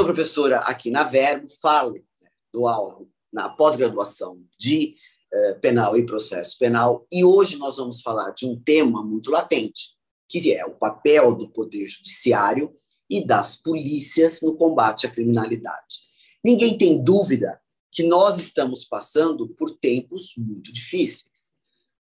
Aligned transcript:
sou 0.00 0.06
professora 0.06 0.60
aqui 0.60 0.90
na 0.90 1.02
Verbo, 1.02 1.46
falo 1.60 2.02
do 2.50 2.66
aula 2.66 3.06
na 3.30 3.50
pós-graduação 3.50 4.42
de 4.58 4.94
eh, 5.30 5.54
penal 5.60 5.94
e 5.94 6.06
processo 6.06 6.56
penal, 6.58 7.06
e 7.12 7.22
hoje 7.22 7.58
nós 7.58 7.76
vamos 7.76 8.00
falar 8.00 8.30
de 8.30 8.46
um 8.46 8.58
tema 8.58 9.04
muito 9.04 9.30
latente, 9.30 9.90
que 10.26 10.54
é 10.54 10.64
o 10.64 10.70
papel 10.70 11.34
do 11.34 11.50
Poder 11.50 11.86
Judiciário 11.86 12.74
e 13.10 13.22
das 13.22 13.56
polícias 13.56 14.40
no 14.40 14.56
combate 14.56 15.06
à 15.06 15.10
criminalidade. 15.10 15.98
Ninguém 16.42 16.78
tem 16.78 17.04
dúvida 17.04 17.60
que 17.92 18.02
nós 18.02 18.38
estamos 18.38 18.84
passando 18.84 19.50
por 19.50 19.76
tempos 19.78 20.32
muito 20.34 20.72
difíceis. 20.72 21.52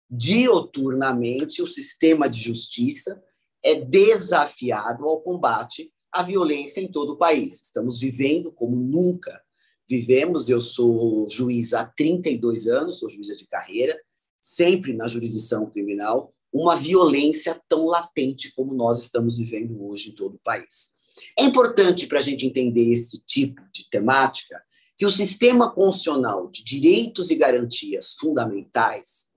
Dioturnamente, 0.09 1.61
o 1.61 1.67
sistema 1.67 2.29
de 2.29 2.39
justiça 2.39 3.21
é 3.61 3.75
desafiado 3.75 5.05
ao 5.05 5.19
combate 5.21 5.91
à 6.11 6.23
violência 6.23 6.81
em 6.81 6.91
todo 6.91 7.13
o 7.13 7.17
país. 7.17 7.61
Estamos 7.61 7.99
vivendo 7.99 8.51
como 8.51 8.75
nunca 8.75 9.41
vivemos. 9.87 10.49
Eu 10.49 10.61
sou 10.61 11.27
juiz 11.29 11.73
há 11.73 11.85
32 11.85 12.67
anos, 12.67 12.99
sou 12.99 13.09
juíza 13.09 13.35
de 13.35 13.47
carreira, 13.47 13.99
sempre 14.41 14.93
na 14.93 15.07
jurisdição 15.07 15.69
criminal, 15.69 16.33
uma 16.53 16.75
violência 16.75 17.59
tão 17.67 17.85
latente 17.85 18.53
como 18.53 18.73
nós 18.73 18.99
estamos 19.03 19.37
vivendo 19.37 19.83
hoje 19.83 20.09
em 20.09 20.15
todo 20.15 20.35
o 20.35 20.41
país. 20.43 20.89
É 21.37 21.43
importante 21.43 22.07
para 22.07 22.19
a 22.19 22.21
gente 22.21 22.45
entender 22.45 22.91
esse 22.91 23.21
tipo 23.25 23.61
de 23.73 23.89
temática 23.89 24.61
que 24.97 25.05
o 25.05 25.11
sistema 25.11 25.73
constitucional 25.73 26.49
de 26.49 26.63
direitos 26.63 27.31
e 27.31 27.35
garantias 27.35 28.15
fundamentais 28.19 29.27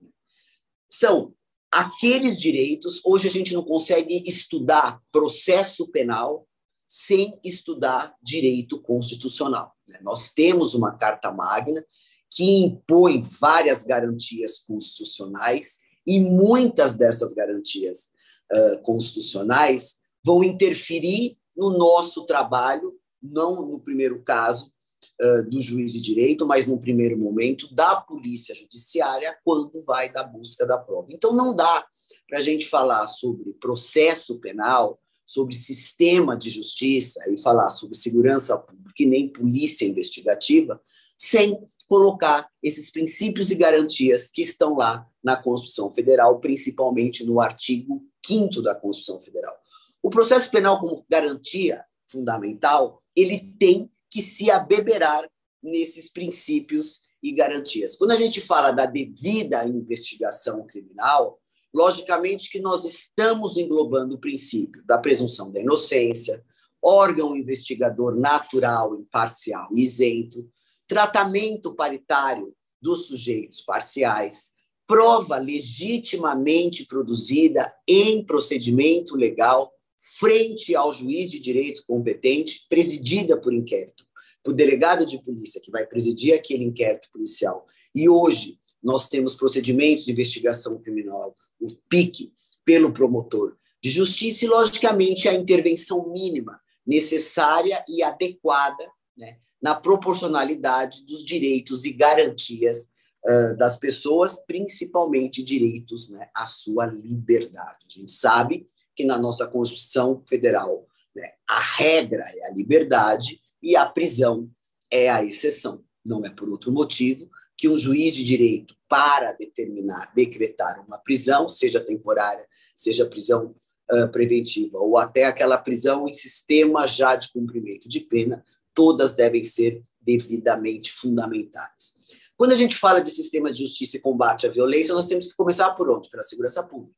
são 0.89 1.33
aqueles 1.71 2.39
direitos. 2.39 3.01
Hoje 3.05 3.27
a 3.27 3.31
gente 3.31 3.53
não 3.53 3.63
consegue 3.63 4.21
estudar 4.27 5.01
processo 5.11 5.89
penal 5.89 6.47
sem 6.95 7.39
estudar 7.43 8.15
direito 8.21 8.79
constitucional. 8.79 9.75
Né? 9.89 9.99
Nós 10.03 10.29
temos 10.29 10.75
uma 10.75 10.95
Carta 10.95 11.31
Magna 11.31 11.83
que 12.29 12.65
impõe 12.65 13.19
várias 13.19 13.83
garantias 13.83 14.59
constitucionais 14.59 15.79
e 16.05 16.19
muitas 16.19 16.95
dessas 16.95 17.33
garantias 17.33 18.11
uh, 18.55 18.79
constitucionais 18.83 19.97
vão 20.23 20.43
interferir 20.43 21.35
no 21.57 21.75
nosso 21.75 22.27
trabalho, 22.27 22.93
não 23.19 23.65
no 23.65 23.79
primeiro 23.79 24.21
caso 24.21 24.71
uh, 25.19 25.49
do 25.49 25.59
juiz 25.59 25.93
de 25.93 25.99
direito, 25.99 26.45
mas 26.45 26.67
no 26.67 26.79
primeiro 26.79 27.17
momento 27.17 27.73
da 27.73 27.95
polícia 27.95 28.53
judiciária 28.53 29.35
quando 29.43 29.71
vai 29.83 30.13
da 30.13 30.23
busca 30.23 30.63
da 30.63 30.77
prova. 30.77 31.07
Então 31.09 31.33
não 31.33 31.55
dá 31.55 31.87
para 32.29 32.37
a 32.37 32.41
gente 32.43 32.67
falar 32.67 33.07
sobre 33.07 33.51
processo 33.53 34.39
penal 34.39 34.99
sobre 35.33 35.55
sistema 35.55 36.37
de 36.37 36.47
justiça 36.51 37.19
e 37.27 37.41
falar 37.41 37.71
sobre 37.71 37.97
segurança 37.97 38.55
pública 38.55 39.01
e 39.01 39.05
nem 39.07 39.33
polícia 39.33 39.83
investigativa, 39.83 40.79
sem 41.17 41.59
colocar 41.87 42.47
esses 42.61 42.91
princípios 42.91 43.49
e 43.49 43.55
garantias 43.55 44.29
que 44.29 44.43
estão 44.43 44.75
lá 44.75 45.07
na 45.23 45.35
Constituição 45.35 45.91
Federal, 45.91 46.39
principalmente 46.39 47.25
no 47.25 47.41
artigo 47.41 48.05
5 48.23 48.61
da 48.61 48.75
Constituição 48.75 49.19
Federal. 49.19 49.55
O 50.03 50.09
processo 50.11 50.51
penal 50.51 50.79
como 50.79 51.03
garantia 51.09 51.83
fundamental, 52.07 53.01
ele 53.15 53.55
tem 53.57 53.89
que 54.11 54.21
se 54.21 54.51
abeberar 54.51 55.27
nesses 55.63 56.11
princípios 56.11 57.01
e 57.23 57.31
garantias. 57.31 57.95
Quando 57.95 58.11
a 58.11 58.17
gente 58.17 58.39
fala 58.39 58.69
da 58.69 58.85
devida 58.85 59.65
investigação 59.65 60.67
criminal, 60.67 61.39
Logicamente 61.73 62.49
que 62.49 62.59
nós 62.59 62.85
estamos 62.85 63.57
englobando 63.57 64.15
o 64.15 64.19
princípio 64.19 64.83
da 64.85 64.97
presunção 64.97 65.51
da 65.51 65.59
inocência, 65.59 66.43
órgão 66.81 67.35
investigador 67.35 68.15
natural, 68.15 68.95
imparcial 68.95 69.69
isento, 69.75 70.47
tratamento 70.87 71.73
paritário 71.73 72.53
dos 72.81 73.07
sujeitos 73.07 73.61
parciais, 73.61 74.51
prova 74.85 75.37
legitimamente 75.37 76.85
produzida 76.85 77.73
em 77.87 78.23
procedimento 78.23 79.15
legal 79.15 79.71
frente 80.19 80.75
ao 80.75 80.91
juiz 80.91 81.31
de 81.31 81.39
direito 81.39 81.83
competente, 81.87 82.65
presidida 82.69 83.39
por 83.39 83.53
inquérito, 83.53 84.05
por 84.43 84.53
delegado 84.53 85.05
de 85.05 85.23
polícia 85.23 85.61
que 85.61 85.71
vai 85.71 85.87
presidir 85.87 86.33
aquele 86.33 86.65
inquérito 86.65 87.09
policial. 87.11 87.65
E 87.95 88.09
hoje 88.09 88.59
nós 88.83 89.07
temos 89.07 89.33
procedimentos 89.33 90.03
de 90.03 90.11
investigação 90.11 90.77
criminal 90.77 91.37
o 91.63 91.75
PIC, 91.89 92.31
pelo 92.65 92.91
promotor 92.91 93.57
de 93.81 93.89
justiça 93.89 94.45
e, 94.45 94.47
logicamente, 94.47 95.27
a 95.27 95.33
intervenção 95.33 96.09
mínima 96.09 96.59
necessária 96.85 97.83
e 97.87 98.01
adequada 98.01 98.85
né, 99.17 99.37
na 99.61 99.75
proporcionalidade 99.75 101.05
dos 101.05 101.25
direitos 101.25 101.83
e 101.83 101.91
garantias 101.91 102.89
uh, 103.25 103.57
das 103.57 103.77
pessoas, 103.77 104.37
principalmente 104.45 105.43
direitos 105.43 106.09
né, 106.09 106.29
à 106.33 106.47
sua 106.47 106.85
liberdade. 106.85 107.77
A 107.85 107.99
gente 107.99 108.11
sabe 108.11 108.67
que 108.95 109.03
na 109.03 109.17
nossa 109.17 109.47
Constituição 109.47 110.23
Federal 110.27 110.87
né, 111.15 111.29
a 111.49 111.59
regra 111.59 112.23
é 112.23 112.47
a 112.47 112.53
liberdade 112.53 113.41
e 113.61 113.75
a 113.75 113.85
prisão 113.85 114.49
é 114.89 115.09
a 115.09 115.23
exceção. 115.23 115.83
Não 116.05 116.25
é 116.25 116.29
por 116.29 116.49
outro 116.49 116.71
motivo 116.71 117.29
que 117.57 117.69
um 117.69 117.77
juiz 117.77 118.15
de 118.15 118.23
direito, 118.23 118.75
para 118.87 119.31
determinar, 119.33 120.11
decretar 120.13 120.83
uma 120.85 120.97
prisão, 120.97 121.47
seja 121.47 121.79
temporária, 121.79 122.47
seja 122.75 123.05
prisão 123.05 123.55
uh, 123.91 124.11
preventiva, 124.11 124.77
ou 124.79 124.97
até 124.97 125.25
aquela 125.25 125.57
prisão 125.57 126.07
em 126.07 126.13
sistema 126.13 126.85
já 126.85 127.15
de 127.15 127.31
cumprimento 127.31 127.87
de 127.87 127.99
pena, 127.99 128.43
todas 128.73 129.13
devem 129.13 129.43
ser 129.43 129.83
devidamente 130.01 130.91
fundamentadas. 130.91 131.93
Quando 132.35 132.51
a 132.51 132.55
gente 132.55 132.75
fala 132.75 132.99
de 132.99 133.09
sistema 133.09 133.51
de 133.51 133.59
justiça 133.59 133.97
e 133.97 134.01
combate 134.01 134.47
à 134.47 134.49
violência, 134.49 134.93
nós 134.93 135.05
temos 135.05 135.27
que 135.27 135.35
começar 135.35 135.71
por 135.71 135.89
onde? 135.89 136.09
Pela 136.09 136.23
segurança 136.23 136.63
pública. 136.63 136.95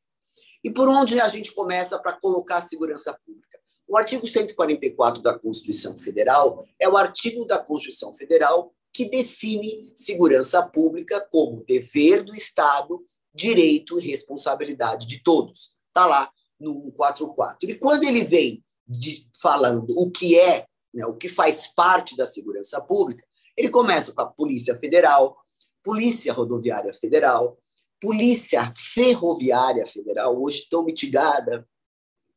E 0.64 0.70
por 0.70 0.88
onde 0.88 1.20
a 1.20 1.28
gente 1.28 1.54
começa 1.54 1.98
para 1.98 2.14
colocar 2.14 2.58
a 2.58 2.66
segurança 2.66 3.16
pública? 3.24 3.58
O 3.86 3.96
artigo 3.96 4.26
144 4.26 5.22
da 5.22 5.38
Constituição 5.38 5.96
Federal 5.96 6.66
é 6.80 6.88
o 6.88 6.96
artigo 6.96 7.44
da 7.44 7.58
Constituição 7.58 8.12
Federal 8.12 8.74
que 8.96 9.10
define 9.10 9.92
segurança 9.94 10.62
pública 10.62 11.20
como 11.30 11.62
dever 11.66 12.24
do 12.24 12.34
Estado, 12.34 13.04
direito 13.34 14.00
e 14.00 14.02
responsabilidade 14.02 15.06
de 15.06 15.22
todos. 15.22 15.76
Está 15.88 16.06
lá 16.06 16.30
no 16.58 16.90
144. 16.96 17.70
E 17.70 17.74
quando 17.74 18.04
ele 18.04 18.24
vem 18.24 18.64
de, 18.88 19.28
falando 19.38 19.90
o 19.98 20.10
que 20.10 20.38
é, 20.40 20.64
né, 20.94 21.04
o 21.04 21.14
que 21.14 21.28
faz 21.28 21.66
parte 21.66 22.16
da 22.16 22.24
segurança 22.24 22.80
pública, 22.80 23.22
ele 23.54 23.68
começa 23.68 24.14
com 24.14 24.22
a 24.22 24.26
Polícia 24.26 24.74
Federal, 24.78 25.36
Polícia 25.84 26.32
Rodoviária 26.32 26.94
Federal, 26.94 27.58
Polícia 28.00 28.72
Ferroviária 28.74 29.86
Federal, 29.86 30.42
hoje 30.42 30.66
tão 30.70 30.82
mitigada, 30.82 31.68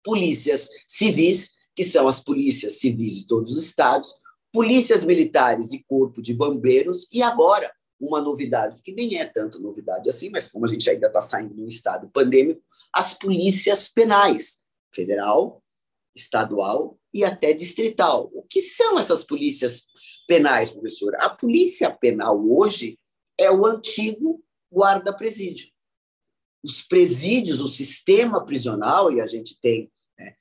polícias 0.03 0.68
civis, 0.86 1.52
que 1.74 1.86
são 1.86 2.06
as 2.06 2.22
polícias 2.22 2.80
civis 2.80 3.20
de 3.20 3.28
todos 3.28 3.53
os 3.53 3.64
estados, 3.64 4.14
polícias 4.51 5.03
militares 5.03 5.73
e 5.73 5.83
corpo 5.83 6.21
de 6.21 6.33
bombeiros, 6.33 7.07
e 7.11 7.21
agora 7.21 7.71
uma 7.99 8.21
novidade, 8.21 8.81
que 8.81 8.93
nem 8.93 9.19
é 9.19 9.25
tanto 9.25 9.59
novidade 9.59 10.09
assim, 10.09 10.29
mas 10.29 10.47
como 10.47 10.65
a 10.65 10.69
gente 10.69 10.89
ainda 10.89 11.07
está 11.07 11.21
saindo 11.21 11.53
de 11.53 11.61
um 11.61 11.67
estado 11.67 12.09
pandêmico, 12.09 12.61
as 12.93 13.13
polícias 13.13 13.89
penais, 13.89 14.59
federal, 14.93 15.61
estadual 16.15 16.97
e 17.13 17.23
até 17.23 17.53
distrital. 17.53 18.31
O 18.33 18.43
que 18.43 18.61
são 18.61 18.97
essas 18.97 19.23
polícias 19.23 19.85
penais, 20.27 20.69
professora? 20.69 21.17
A 21.21 21.29
polícia 21.29 21.91
penal 21.91 22.43
hoje 22.49 22.97
é 23.37 23.51
o 23.51 23.66
antigo 23.66 24.43
guarda-presídio. 24.73 25.69
Os 26.63 26.81
presídios, 26.81 27.61
o 27.61 27.67
sistema 27.67 28.45
prisional, 28.45 29.11
e 29.11 29.21
a 29.21 29.25
gente 29.25 29.59
tem, 29.61 29.91
né, 30.17 30.35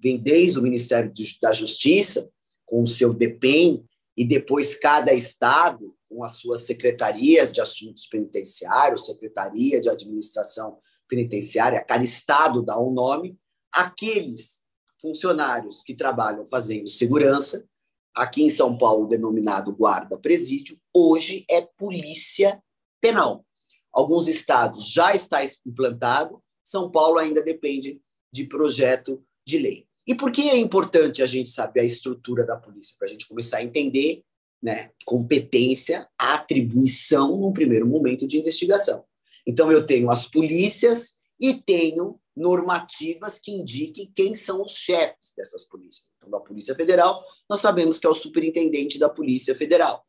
vem 0.00 0.18
desde 0.18 0.58
o 0.58 0.62
Ministério 0.62 1.12
da 1.40 1.52
Justiça, 1.52 2.28
com 2.70 2.82
o 2.82 2.86
seu 2.86 3.12
DEPEN, 3.12 3.84
e 4.16 4.24
depois 4.24 4.76
cada 4.76 5.12
estado 5.12 5.96
com 6.08 6.22
as 6.22 6.36
suas 6.36 6.60
secretarias 6.66 7.52
de 7.52 7.60
assuntos 7.60 8.06
penitenciários, 8.06 9.06
secretaria 9.06 9.80
de 9.80 9.88
administração 9.88 10.78
penitenciária, 11.08 11.84
cada 11.84 12.04
estado 12.04 12.62
dá 12.62 12.78
um 12.78 12.92
nome, 12.92 13.36
aqueles 13.72 14.60
funcionários 15.00 15.82
que 15.82 15.94
trabalham 15.94 16.46
fazendo 16.46 16.88
segurança, 16.88 17.66
aqui 18.14 18.42
em 18.42 18.50
São 18.50 18.76
Paulo 18.78 19.08
denominado 19.08 19.72
guarda-presídio, 19.72 20.78
hoje 20.94 21.44
é 21.50 21.62
polícia 21.62 22.62
penal. 23.00 23.44
Alguns 23.92 24.28
estados 24.28 24.92
já 24.92 25.14
está 25.14 25.40
implantado, 25.66 26.40
São 26.64 26.90
Paulo 26.90 27.18
ainda 27.18 27.42
depende 27.42 28.00
de 28.32 28.44
projeto 28.44 29.24
de 29.44 29.58
lei. 29.58 29.89
E 30.06 30.14
por 30.14 30.32
que 30.32 30.48
é 30.48 30.56
importante 30.56 31.22
a 31.22 31.26
gente 31.26 31.50
saber 31.50 31.80
a 31.80 31.84
estrutura 31.84 32.44
da 32.44 32.56
polícia? 32.56 32.96
Para 32.98 33.06
a 33.06 33.10
gente 33.10 33.28
começar 33.28 33.58
a 33.58 33.62
entender 33.62 34.22
né, 34.62 34.90
competência, 35.04 36.06
atribuição 36.18 37.36
num 37.36 37.52
primeiro 37.52 37.86
momento 37.86 38.26
de 38.26 38.38
investigação. 38.38 39.04
Então, 39.46 39.72
eu 39.72 39.84
tenho 39.84 40.10
as 40.10 40.26
polícias 40.26 41.14
e 41.40 41.54
tenho 41.54 42.20
normativas 42.36 43.38
que 43.38 43.52
indiquem 43.52 44.10
quem 44.14 44.34
são 44.34 44.62
os 44.62 44.72
chefes 44.72 45.32
dessas 45.36 45.66
polícias. 45.66 46.04
Então, 46.18 46.30
da 46.30 46.40
Polícia 46.40 46.74
Federal, 46.74 47.22
nós 47.48 47.60
sabemos 47.60 47.98
que 47.98 48.06
é 48.06 48.10
o 48.10 48.14
superintendente 48.14 48.98
da 48.98 49.08
Polícia 49.08 49.54
Federal. 49.54 50.04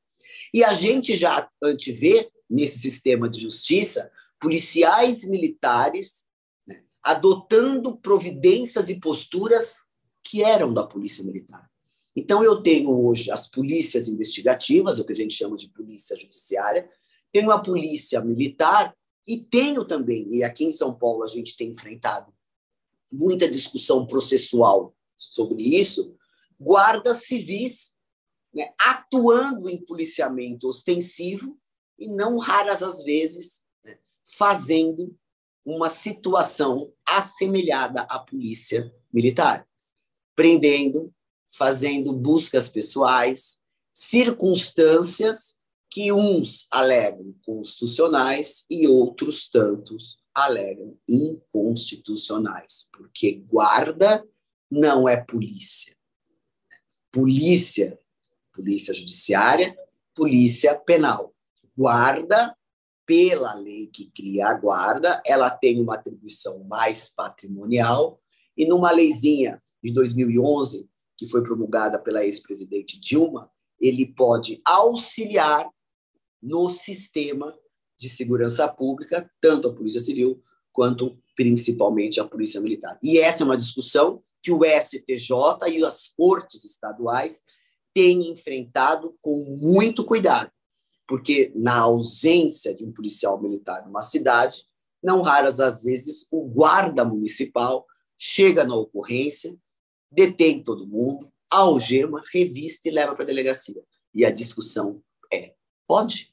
E 0.54 0.64
a 0.64 0.74
gente 0.74 1.16
já 1.18 1.50
antevê, 1.62 2.32
nesse 2.50 2.80
sistema 2.80 3.30
de 3.30 3.40
justiça, 3.40 4.10
policiais 4.40 5.24
militares 5.26 6.26
né, 6.68 6.84
adotando 7.04 7.98
providências 7.98 8.90
e 8.90 9.00
posturas 9.00 9.86
que 10.24 10.44
eram 10.44 10.74
da 10.74 10.86
polícia 10.86 11.24
militar. 11.24 11.71
Então, 12.16 12.44
eu 12.44 12.62
tenho 12.62 12.92
hoje 12.92 13.32
as 13.32 13.48
polícias 13.48 14.08
investigativas, 14.08 15.00
o 15.00 15.06
que 15.06 15.14
a 15.14 15.16
gente 15.16 15.36
chama 15.36 15.56
de 15.56 15.70
polícia 15.70 16.16
judiciária, 16.16 16.90
tenho 17.32 17.52
a 17.52 17.62
polícia 17.62 18.20
militar 18.22 18.96
e 19.26 19.40
tenho 19.40 19.86
também, 19.86 20.28
e 20.34 20.44
aqui 20.44 20.66
em 20.66 20.72
São 20.72 20.94
Paulo 20.94 21.24
a 21.24 21.28
gente 21.28 21.56
tem 21.56 21.70
enfrentado 21.70 22.34
muita 23.12 23.50
discussão 23.50 24.06
processual 24.06 24.96
sobre 25.16 25.64
isso, 25.64 26.16
guardas 26.60 27.26
civis 27.26 27.96
né, 28.54 28.74
atuando 28.80 29.70
em 29.70 29.84
policiamento 29.84 30.68
ostensivo 30.68 31.58
e 31.98 32.08
não 32.08 32.38
raras 32.38 32.84
as 32.84 33.04
vezes 33.04 33.64
né, 33.84 33.98
fazendo 34.38 35.16
uma 35.66 35.90
situação 35.90 36.92
assemelhada 37.06 38.02
à 38.02 38.20
polícia 38.20 38.94
militar, 39.14 39.68
prendendo, 40.36 41.14
fazendo 41.52 42.14
buscas 42.14 42.70
pessoais, 42.70 43.58
circunstâncias 43.94 45.58
que 45.90 46.12
uns 46.12 46.68
alegam 46.72 47.36
constitucionais 47.44 48.66
e 48.70 48.88
outros 48.88 49.50
tantos 49.50 50.18
alegam 50.34 50.98
inconstitucionais, 51.10 52.88
porque 52.94 53.44
guarda 53.50 54.26
não 54.70 55.08
é 55.08 55.18
polícia. 55.18 55.94
Polícia, 57.12 58.00
polícia 58.54 58.94
judiciária, 58.94 59.78
polícia 60.16 60.74
penal. 60.76 61.36
Guarda, 61.78 62.56
pela 63.06 63.54
lei 63.56 63.88
que 63.88 64.10
cria 64.12 64.48
a 64.48 64.54
guarda, 64.54 65.22
ela 65.26 65.50
tem 65.50 65.82
uma 65.82 65.96
atribuição 65.96 66.64
mais 66.64 67.10
patrimonial 67.10 68.22
e 68.56 68.66
numa 68.66 68.92
leizinha 68.92 69.62
de 69.84 69.92
2011, 69.92 70.88
que 71.22 71.28
foi 71.28 71.44
promulgada 71.44 72.00
pela 72.00 72.26
ex-presidente 72.26 73.00
Dilma, 73.00 73.48
ele 73.80 74.08
pode 74.08 74.60
auxiliar 74.66 75.70
no 76.42 76.68
sistema 76.68 77.56
de 77.96 78.10
segurança 78.10 78.68
pública, 78.68 79.30
tanto 79.40 79.68
a 79.68 79.74
Polícia 79.76 80.00
Civil 80.00 80.42
quanto 80.74 81.22
principalmente 81.36 82.20
a 82.20 82.26
Polícia 82.26 82.60
Militar. 82.60 82.98
E 83.04 83.20
essa 83.20 83.44
é 83.44 83.46
uma 83.46 83.56
discussão 83.56 84.24
que 84.42 84.52
o 84.52 84.62
STJ 84.64 85.70
e 85.70 85.86
as 85.86 86.08
cortes 86.08 86.66
estaduais 86.66 87.44
têm 87.94 88.32
enfrentado 88.32 89.16
com 89.22 89.44
muito 89.62 90.04
cuidado, 90.04 90.50
porque 91.08 91.52
na 91.54 91.82
ausência 91.82 92.74
de 92.74 92.84
um 92.84 92.92
policial 92.92 93.40
militar 93.40 93.86
numa 93.86 94.02
cidade, 94.02 94.64
não 95.04 95.22
raras 95.22 95.60
às 95.60 95.84
vezes 95.84 96.26
o 96.32 96.48
guarda 96.48 97.06
municipal 97.06 97.86
chega 98.18 98.64
na 98.64 98.76
ocorrência, 98.76 99.56
detém 100.12 100.62
todo 100.62 100.88
mundo, 100.88 101.32
algema, 101.50 102.22
revista 102.34 102.90
e 102.90 102.92
leva 102.92 103.14
para 103.14 103.24
a 103.24 103.28
delegacia. 103.28 103.82
E 104.14 104.26
a 104.26 104.32
discussão 104.32 105.02
é: 105.32 105.54
pode? 105.88 106.32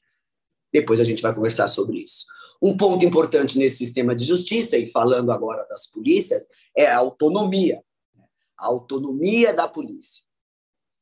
Depois 0.71 0.99
a 0.99 1.03
gente 1.03 1.21
vai 1.21 1.33
conversar 1.33 1.67
sobre 1.67 1.97
isso. 1.97 2.25
Um 2.61 2.75
ponto 2.75 3.03
importante 3.05 3.57
nesse 3.57 3.77
sistema 3.77 4.15
de 4.15 4.23
justiça, 4.25 4.77
e 4.77 4.85
falando 4.85 5.31
agora 5.31 5.65
das 5.67 5.87
polícias, 5.87 6.45
é 6.77 6.87
a 6.87 6.97
autonomia. 6.97 7.83
A 8.57 8.67
autonomia 8.67 9.53
da 9.53 9.67
polícia. 9.67 10.23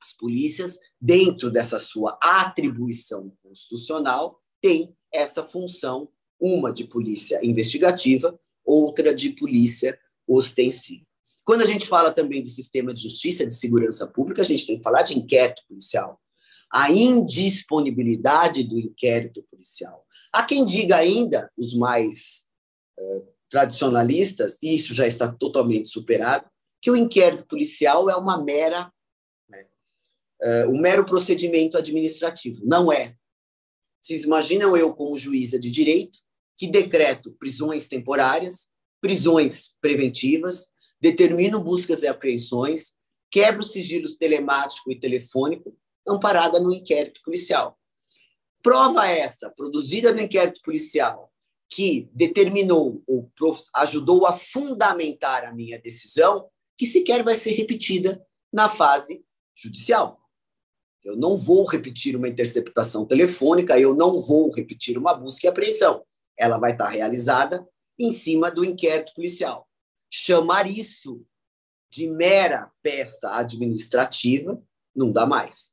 As 0.02 0.14
polícias, 0.14 0.80
dentro 1.02 1.50
dessa 1.50 1.80
sua 1.80 2.18
atribuição 2.22 3.34
constitucional, 3.44 4.40
têm 4.62 4.96
essa 5.12 5.44
função, 5.44 6.10
uma 6.40 6.72
de 6.72 6.86
polícia 6.86 7.44
investigativa, 7.44 8.40
outra 8.64 9.14
de 9.14 9.32
polícia 9.32 10.00
ostensiva. 10.28 11.07
Quando 11.48 11.62
a 11.62 11.66
gente 11.66 11.88
fala 11.88 12.12
também 12.12 12.44
de 12.44 12.50
sistema 12.50 12.94
de 12.94 13.04
justiça, 13.04 13.46
de 13.46 13.54
segurança 13.54 14.06
pública, 14.06 14.42
a 14.42 14.46
gente 14.46 14.68
tem 14.68 14.78
que 14.78 14.84
falar 14.84 15.02
de 15.02 15.18
inquérito 15.18 15.64
policial 15.66 16.20
a 16.70 16.92
indisponibilidade 16.92 18.66
do 18.66 18.78
inquérito 18.78 19.42
policial. 19.44 20.06
Há 20.34 20.44
quem 20.44 20.66
diga 20.66 20.98
ainda, 20.98 21.50
os 21.58 21.74
mais 21.74 22.46
uh, 23.00 23.28
tradicionalistas, 23.50 24.58
e 24.62 24.76
isso 24.76 24.94
já 24.94 25.08
está 25.08 25.32
totalmente 25.32 25.88
superado, 25.88 26.46
que 26.82 26.92
o 26.92 26.96
inquérito 26.98 27.46
policial 27.46 28.10
é 28.10 28.16
uma 28.18 28.44
mera 28.44 28.92
uh, 29.50 30.70
um 30.70 30.78
mero 30.80 31.06
procedimento 31.06 31.78
administrativo. 31.78 32.62
Não 32.66 32.92
é. 32.92 33.16
Vocês 34.02 34.24
imaginam 34.24 34.76
eu, 34.76 34.94
como 34.94 35.18
juíza 35.18 35.58
de 35.58 35.72
direito, 35.72 36.20
que 36.58 36.68
decreto 36.68 37.32
prisões 37.40 37.88
temporárias, 37.88 38.68
prisões 39.00 39.76
preventivas, 39.80 40.68
determino 41.00 41.60
buscas 41.60 42.04
e 42.04 42.08
apreensões, 42.08 42.94
quebro 43.30 43.64
sigilos 43.64 44.16
telemático 44.16 44.92
e 44.92 45.00
telefônico, 45.00 45.78
amparada 46.08 46.60
no 46.60 46.74
inquérito 46.74 47.22
policial. 47.24 47.78
Prova 48.64 49.08
essa, 49.08 49.50
produzida 49.50 50.14
no 50.14 50.22
inquérito 50.22 50.62
policial, 50.62 51.32
que 51.70 52.10
determinou 52.14 53.02
ou 53.08 53.30
ajudou 53.76 54.26
a 54.26 54.34
fundamentar 54.34 55.46
a 55.46 55.54
minha 55.54 55.80
decisão, 55.80 56.50
que 56.78 56.86
sequer 56.86 57.24
vai 57.24 57.36
ser 57.36 57.52
repetida 57.52 58.26
na 58.52 58.70
fase 58.70 59.24
judicial. 59.56 60.20
Eu 61.04 61.16
não 61.16 61.36
vou 61.36 61.66
repetir 61.66 62.16
uma 62.16 62.28
interceptação 62.28 63.06
telefônica, 63.06 63.80
eu 63.80 63.96
não 63.96 64.18
vou 64.20 64.52
repetir 64.54 64.98
uma 64.98 65.14
busca 65.14 65.48
e 65.48 65.50
apreensão. 65.50 66.04
Ela 66.38 66.58
vai 66.58 66.72
estar 66.72 66.90
realizada 66.90 67.68
em 68.00 68.12
cima 68.12 68.52
do 68.52 68.64
inquérito 68.64 69.14
policial. 69.14 69.67
Chamar 70.10 70.70
isso 70.70 71.26
de 71.90 72.08
mera 72.08 72.72
peça 72.82 73.30
administrativa 73.38 74.62
não 74.96 75.12
dá 75.12 75.26
mais. 75.26 75.72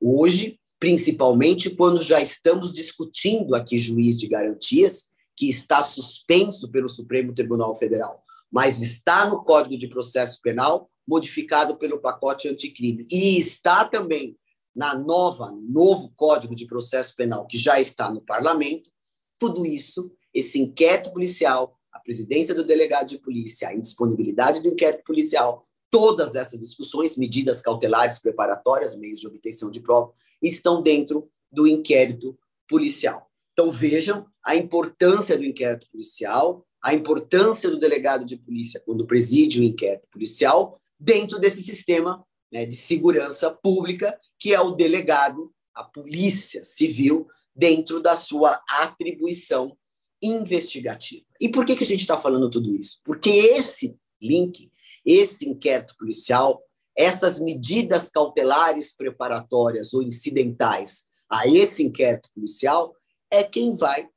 Hoje, 0.00 0.60
principalmente 0.78 1.70
quando 1.70 2.02
já 2.02 2.20
estamos 2.20 2.72
discutindo 2.72 3.54
aqui 3.54 3.78
juiz 3.78 4.18
de 4.18 4.26
garantias, 4.26 5.06
que 5.36 5.48
está 5.48 5.82
suspenso 5.82 6.70
pelo 6.70 6.88
Supremo 6.88 7.32
Tribunal 7.32 7.74
Federal, 7.76 8.22
mas 8.50 8.80
está 8.80 9.28
no 9.28 9.42
Código 9.42 9.78
de 9.78 9.88
Processo 9.88 10.40
Penal, 10.42 10.90
modificado 11.08 11.76
pelo 11.76 12.00
pacote 12.00 12.48
anticrime, 12.48 13.06
e 13.10 13.38
está 13.38 13.84
também 13.84 14.36
na 14.74 14.94
nova, 14.94 15.52
novo 15.52 16.12
Código 16.14 16.54
de 16.54 16.66
Processo 16.66 17.14
Penal, 17.14 17.46
que 17.46 17.58
já 17.58 17.80
está 17.80 18.10
no 18.10 18.20
parlamento, 18.20 18.90
tudo 19.38 19.66
isso, 19.66 20.12
esse 20.32 20.60
inquérito 20.60 21.12
policial, 21.12 21.78
a 21.92 21.98
presidência 21.98 22.54
do 22.54 22.64
delegado 22.64 23.08
de 23.08 23.18
polícia, 23.18 23.68
a 23.68 23.74
indisponibilidade 23.74 24.62
do 24.62 24.68
inquérito 24.68 25.04
policial, 25.04 25.66
Todas 25.92 26.36
essas 26.36 26.58
discussões, 26.58 27.18
medidas 27.18 27.60
cautelares 27.60 28.18
preparatórias, 28.18 28.96
meios 28.96 29.20
de 29.20 29.26
obtenção 29.26 29.70
de 29.70 29.78
prova, 29.78 30.10
estão 30.40 30.80
dentro 30.80 31.30
do 31.52 31.66
inquérito 31.66 32.34
policial. 32.66 33.30
Então, 33.52 33.70
vejam 33.70 34.26
a 34.42 34.56
importância 34.56 35.36
do 35.36 35.44
inquérito 35.44 35.86
policial, 35.90 36.66
a 36.82 36.94
importância 36.94 37.68
do 37.68 37.78
delegado 37.78 38.24
de 38.24 38.38
polícia 38.38 38.80
quando 38.80 39.06
preside 39.06 39.60
o 39.60 39.62
inquérito 39.62 40.08
policial 40.10 40.74
dentro 40.98 41.38
desse 41.38 41.60
sistema 41.60 42.24
né, 42.50 42.64
de 42.64 42.74
segurança 42.74 43.50
pública, 43.50 44.18
que 44.38 44.54
é 44.54 44.60
o 44.62 44.70
delegado, 44.70 45.52
a 45.74 45.84
polícia 45.84 46.64
civil, 46.64 47.28
dentro 47.54 48.00
da 48.00 48.16
sua 48.16 48.58
atribuição 48.66 49.76
investigativa. 50.22 51.24
E 51.40 51.50
por 51.50 51.66
que, 51.66 51.74
que 51.74 51.84
a 51.84 51.86
gente 51.86 52.00
está 52.00 52.16
falando 52.16 52.48
tudo 52.48 52.74
isso? 52.74 53.00
Porque 53.04 53.28
esse 53.30 53.96
link, 54.20 54.70
esse 55.04 55.48
inquérito 55.48 55.96
policial, 55.98 56.62
essas 56.96 57.40
medidas 57.40 58.08
cautelares 58.08 58.94
preparatórias 58.94 59.92
ou 59.92 60.02
incidentais 60.02 61.04
a 61.28 61.46
esse 61.48 61.82
inquérito 61.82 62.30
policial 62.34 62.94
é 63.30 63.42
quem 63.42 63.74
vai, 63.74 64.08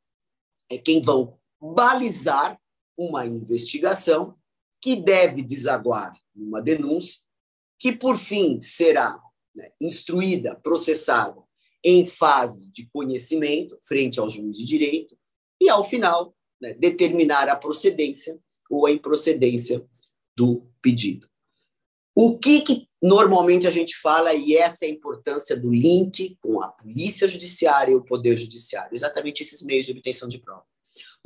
é 0.69 0.77
quem 0.77 1.01
vão 1.01 1.39
balizar 1.59 2.59
uma 2.97 3.25
investigação 3.25 4.35
que 4.81 4.95
deve 4.95 5.41
desaguar 5.41 6.13
numa 6.35 6.61
denúncia, 6.61 7.21
que 7.79 7.91
por 7.93 8.17
fim 8.17 8.59
será 8.61 9.19
né, 9.55 9.71
instruída, 9.81 10.59
processada 10.61 11.41
em 11.83 12.05
fase 12.05 12.69
de 12.71 12.87
conhecimento 12.91 13.77
frente 13.87 14.19
ao 14.19 14.29
juiz 14.29 14.57
de 14.57 14.65
direito 14.65 15.17
e, 15.61 15.69
ao 15.69 15.83
final, 15.83 16.35
né, 16.61 16.73
determinar 16.73 17.49
a 17.49 17.55
procedência 17.55 18.39
ou 18.69 18.85
a 18.85 18.91
improcedência 18.91 19.85
do 20.35 20.67
pedido. 20.81 21.27
O 22.15 22.37
que, 22.37 22.61
que 22.61 22.87
normalmente 23.01 23.67
a 23.67 23.71
gente 23.71 23.95
fala, 23.97 24.33
e 24.33 24.55
essa 24.55 24.85
é 24.85 24.87
a 24.87 24.91
importância 24.91 25.55
do 25.55 25.71
link 25.71 26.37
com 26.41 26.61
a 26.61 26.69
polícia 26.69 27.27
judiciária 27.27 27.91
e 27.91 27.95
o 27.95 28.03
poder 28.03 28.37
judiciário, 28.37 28.93
exatamente 28.93 29.41
esses 29.41 29.61
meios 29.61 29.85
de 29.85 29.91
obtenção 29.91 30.27
de 30.27 30.39
prova. 30.39 30.63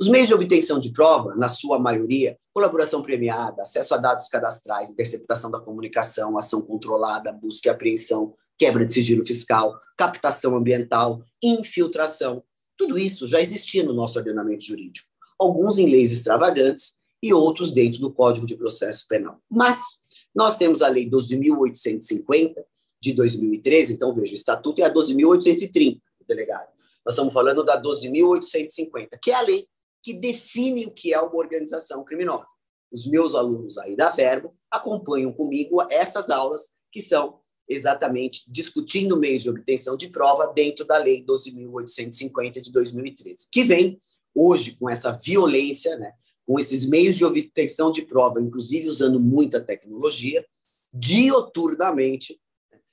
Os 0.00 0.08
meios 0.08 0.26
de 0.26 0.34
obtenção 0.34 0.80
de 0.80 0.92
prova, 0.92 1.34
na 1.36 1.48
sua 1.48 1.78
maioria, 1.78 2.36
colaboração 2.52 3.02
premiada, 3.02 3.62
acesso 3.62 3.94
a 3.94 3.98
dados 3.98 4.28
cadastrais, 4.28 4.90
interceptação 4.90 5.50
da 5.50 5.60
comunicação, 5.60 6.36
ação 6.36 6.60
controlada, 6.60 7.32
busca 7.32 7.68
e 7.68 7.70
apreensão, 7.70 8.34
quebra 8.58 8.84
de 8.84 8.92
sigilo 8.92 9.24
fiscal, 9.24 9.78
captação 9.96 10.56
ambiental, 10.56 11.22
infiltração, 11.42 12.42
tudo 12.80 12.98
isso 12.98 13.26
já 13.26 13.42
existia 13.42 13.84
no 13.84 13.92
nosso 13.92 14.18
ordenamento 14.18 14.64
jurídico, 14.64 15.06
alguns 15.38 15.78
em 15.78 15.90
leis 15.90 16.12
extravagantes 16.12 16.94
e 17.22 17.30
outros 17.30 17.70
dentro 17.70 18.00
do 18.00 18.10
Código 18.10 18.46
de 18.46 18.56
Processo 18.56 19.06
Penal. 19.06 19.38
Mas 19.50 19.98
nós 20.34 20.56
temos 20.56 20.80
a 20.80 20.88
Lei 20.88 21.06
12.850 21.10 22.54
de 22.98 23.12
2013, 23.12 23.92
então 23.92 24.14
veja, 24.14 24.32
o 24.32 24.34
Estatuto 24.34 24.80
é 24.80 24.86
a 24.86 24.94
12.830, 24.94 26.00
delegado. 26.26 26.70
Nós 27.04 27.12
estamos 27.12 27.34
falando 27.34 27.62
da 27.62 27.78
12.850, 27.82 29.18
que 29.20 29.30
é 29.30 29.34
a 29.34 29.42
lei 29.42 29.68
que 30.02 30.14
define 30.14 30.86
o 30.86 30.90
que 30.90 31.12
é 31.12 31.20
uma 31.20 31.36
organização 31.36 32.02
criminosa. 32.02 32.48
Os 32.90 33.06
meus 33.06 33.34
alunos 33.34 33.76
aí 33.76 33.94
da 33.94 34.08
Verbo 34.08 34.56
acompanham 34.70 35.34
comigo 35.34 35.84
essas 35.90 36.30
aulas 36.30 36.70
que 36.90 37.02
são 37.02 37.39
exatamente 37.70 38.42
discutindo 38.50 39.16
meios 39.16 39.42
de 39.42 39.48
obtenção 39.48 39.96
de 39.96 40.08
prova 40.08 40.52
dentro 40.52 40.84
da 40.84 40.98
Lei 40.98 41.24
12.850 41.24 42.60
de 42.60 42.72
2013, 42.72 43.46
que 43.50 43.62
vem 43.62 43.98
hoje 44.34 44.76
com 44.76 44.90
essa 44.90 45.12
violência, 45.12 45.96
né, 45.96 46.12
com 46.44 46.58
esses 46.58 46.88
meios 46.88 47.16
de 47.16 47.24
obtenção 47.24 47.92
de 47.92 48.02
prova, 48.02 48.40
inclusive 48.40 48.88
usando 48.88 49.20
muita 49.20 49.60
tecnologia, 49.60 50.44
dioturnamente 50.92 52.40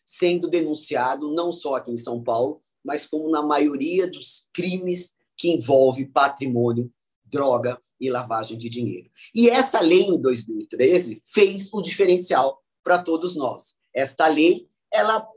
sendo 0.05 0.47
denunciado 0.47 1.33
não 1.33 1.51
só 1.51 1.75
aqui 1.75 1.91
em 1.91 1.97
São 1.97 2.23
Paulo, 2.23 2.61
mas 2.85 3.07
como 3.07 3.29
na 3.31 3.41
maioria 3.41 4.07
dos 4.07 4.47
crimes 4.53 5.15
que 5.35 5.49
envolve 5.49 6.05
patrimônio 6.05 6.91
droga 7.25 7.81
e 7.99 8.09
lavagem 8.09 8.57
de 8.57 8.69
dinheiro. 8.69 9.09
E 9.35 9.49
essa 9.49 9.81
lei, 9.81 10.03
em 10.03 10.21
2013, 10.21 11.19
fez 11.33 11.73
o 11.73 11.81
diferencial 11.81 12.63
para 12.83 13.01
todos 13.01 13.35
nós. 13.35 13.75
Esta 13.97 14.27
lei, 14.27 14.69
ela 14.93 15.27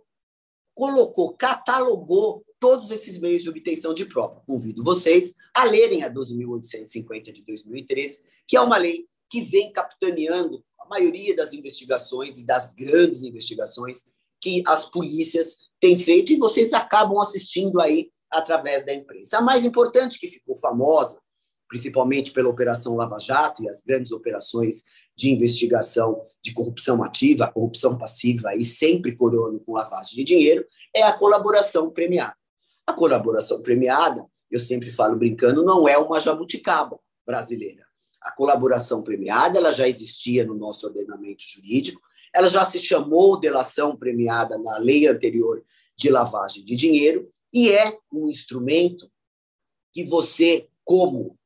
colocou, 0.74 1.34
catalogou 1.34 2.44
todos 2.58 2.90
esses 2.90 3.18
meios 3.18 3.42
de 3.42 3.48
obtenção 3.48 3.94
de 3.94 4.04
prova. 4.04 4.42
Convido 4.46 4.84
vocês 4.84 5.34
a 5.54 5.64
lerem 5.64 6.04
a 6.04 6.12
12.850 6.12 7.32
de 7.32 7.42
2013, 7.42 8.22
que 8.46 8.58
é 8.58 8.60
uma 8.60 8.76
lei 8.76 9.06
que 9.30 9.40
vem 9.40 9.72
capitaneando 9.72 10.62
a 10.78 10.86
maioria 10.86 11.34
das 11.34 11.54
investigações 11.54 12.36
e 12.36 12.44
das 12.44 12.74
grandes 12.74 13.22
investigações 13.22 14.04
que 14.38 14.62
as 14.66 14.84
polícias 14.84 15.70
têm 15.80 15.96
feito 15.96 16.30
e 16.30 16.38
vocês 16.38 16.74
acabam 16.74 17.18
assistindo 17.18 17.80
aí 17.80 18.10
através 18.30 18.84
da 18.84 18.92
imprensa. 18.92 19.38
A 19.38 19.42
mais 19.42 19.64
importante, 19.64 20.20
que 20.20 20.28
ficou 20.28 20.54
famosa, 20.54 21.18
principalmente 21.70 22.32
pela 22.32 22.48
Operação 22.48 22.96
Lava 22.96 23.20
Jato 23.20 23.62
e 23.62 23.70
as 23.70 23.80
grandes 23.80 24.10
operações 24.10 24.82
de 25.16 25.30
investigação 25.30 26.20
de 26.42 26.52
corrupção 26.52 27.00
ativa, 27.04 27.46
corrupção 27.46 27.96
passiva 27.96 28.56
e 28.56 28.64
sempre 28.64 29.14
coroando 29.14 29.60
com 29.60 29.72
lavagem 29.72 30.16
de 30.16 30.24
dinheiro, 30.24 30.66
é 30.94 31.04
a 31.04 31.12
colaboração 31.12 31.88
premiada. 31.88 32.34
A 32.84 32.92
colaboração 32.92 33.62
premiada, 33.62 34.26
eu 34.50 34.58
sempre 34.58 34.90
falo 34.90 35.14
brincando, 35.14 35.64
não 35.64 35.86
é 35.86 35.96
uma 35.96 36.18
jabuticaba 36.18 36.98
brasileira. 37.24 37.86
A 38.20 38.32
colaboração 38.32 39.00
premiada 39.00 39.56
ela 39.56 39.70
já 39.70 39.86
existia 39.86 40.44
no 40.44 40.56
nosso 40.56 40.88
ordenamento 40.88 41.44
jurídico, 41.46 42.02
ela 42.34 42.48
já 42.48 42.64
se 42.64 42.80
chamou 42.80 43.38
delação 43.38 43.96
premiada 43.96 44.58
na 44.58 44.76
lei 44.78 45.06
anterior 45.06 45.64
de 45.96 46.10
lavagem 46.10 46.64
de 46.64 46.74
dinheiro 46.74 47.30
e 47.52 47.70
é 47.70 47.96
um 48.12 48.28
instrumento 48.28 49.08
que 49.92 50.04
você, 50.04 50.68
como 50.84 51.38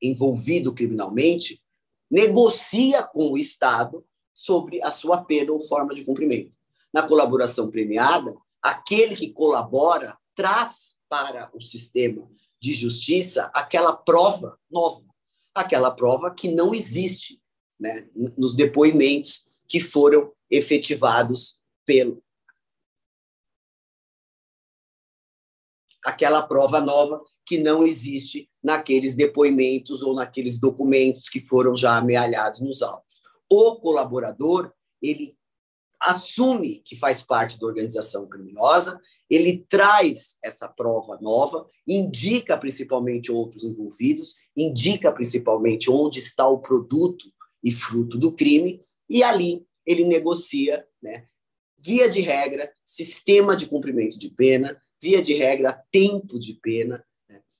envolvido 0.00 0.74
criminalmente 0.74 1.62
negocia 2.10 3.02
com 3.02 3.32
o 3.32 3.38
Estado 3.38 4.04
sobre 4.34 4.82
a 4.82 4.90
sua 4.90 5.24
pena 5.24 5.52
ou 5.52 5.60
forma 5.60 5.94
de 5.94 6.04
cumprimento. 6.04 6.56
Na 6.92 7.02
colaboração 7.06 7.70
premiada, 7.70 8.34
aquele 8.62 9.14
que 9.14 9.32
colabora 9.32 10.16
traz 10.34 10.96
para 11.08 11.50
o 11.54 11.60
sistema 11.60 12.30
de 12.60 12.72
justiça 12.72 13.50
aquela 13.54 13.92
prova 13.92 14.58
nova, 14.70 15.04
aquela 15.54 15.90
prova 15.90 16.32
que 16.32 16.50
não 16.50 16.74
existe 16.74 17.40
né, 17.78 18.08
nos 18.36 18.54
depoimentos 18.54 19.46
que 19.68 19.80
foram 19.80 20.32
efetivados 20.50 21.60
pelo, 21.84 22.22
aquela 26.04 26.42
prova 26.42 26.80
nova 26.80 27.22
que 27.44 27.58
não 27.58 27.86
existe 27.86 28.47
naqueles 28.62 29.14
depoimentos 29.14 30.02
ou 30.02 30.14
naqueles 30.14 30.58
documentos 30.58 31.28
que 31.28 31.46
foram 31.46 31.74
já 31.74 31.96
amealhados 31.96 32.60
nos 32.60 32.82
autos. 32.82 33.20
O 33.50 33.76
colaborador, 33.76 34.72
ele 35.00 35.36
assume 36.00 36.80
que 36.84 36.96
faz 36.96 37.22
parte 37.22 37.58
da 37.58 37.66
organização 37.66 38.26
criminosa, 38.26 39.00
ele 39.28 39.66
traz 39.68 40.36
essa 40.42 40.68
prova 40.68 41.18
nova, 41.20 41.66
indica 41.86 42.56
principalmente 42.56 43.32
outros 43.32 43.64
envolvidos, 43.64 44.36
indica 44.56 45.12
principalmente 45.12 45.90
onde 45.90 46.18
está 46.18 46.46
o 46.46 46.60
produto 46.60 47.24
e 47.62 47.70
fruto 47.70 48.16
do 48.16 48.32
crime, 48.32 48.80
e 49.08 49.22
ali 49.22 49.66
ele 49.84 50.04
negocia, 50.04 50.86
né, 51.02 51.26
via 51.78 52.08
de 52.08 52.20
regra, 52.20 52.72
sistema 52.84 53.56
de 53.56 53.66
cumprimento 53.66 54.18
de 54.18 54.30
pena, 54.30 54.80
via 55.00 55.22
de 55.22 55.34
regra, 55.34 55.82
tempo 55.90 56.38
de 56.38 56.54
pena, 56.54 57.04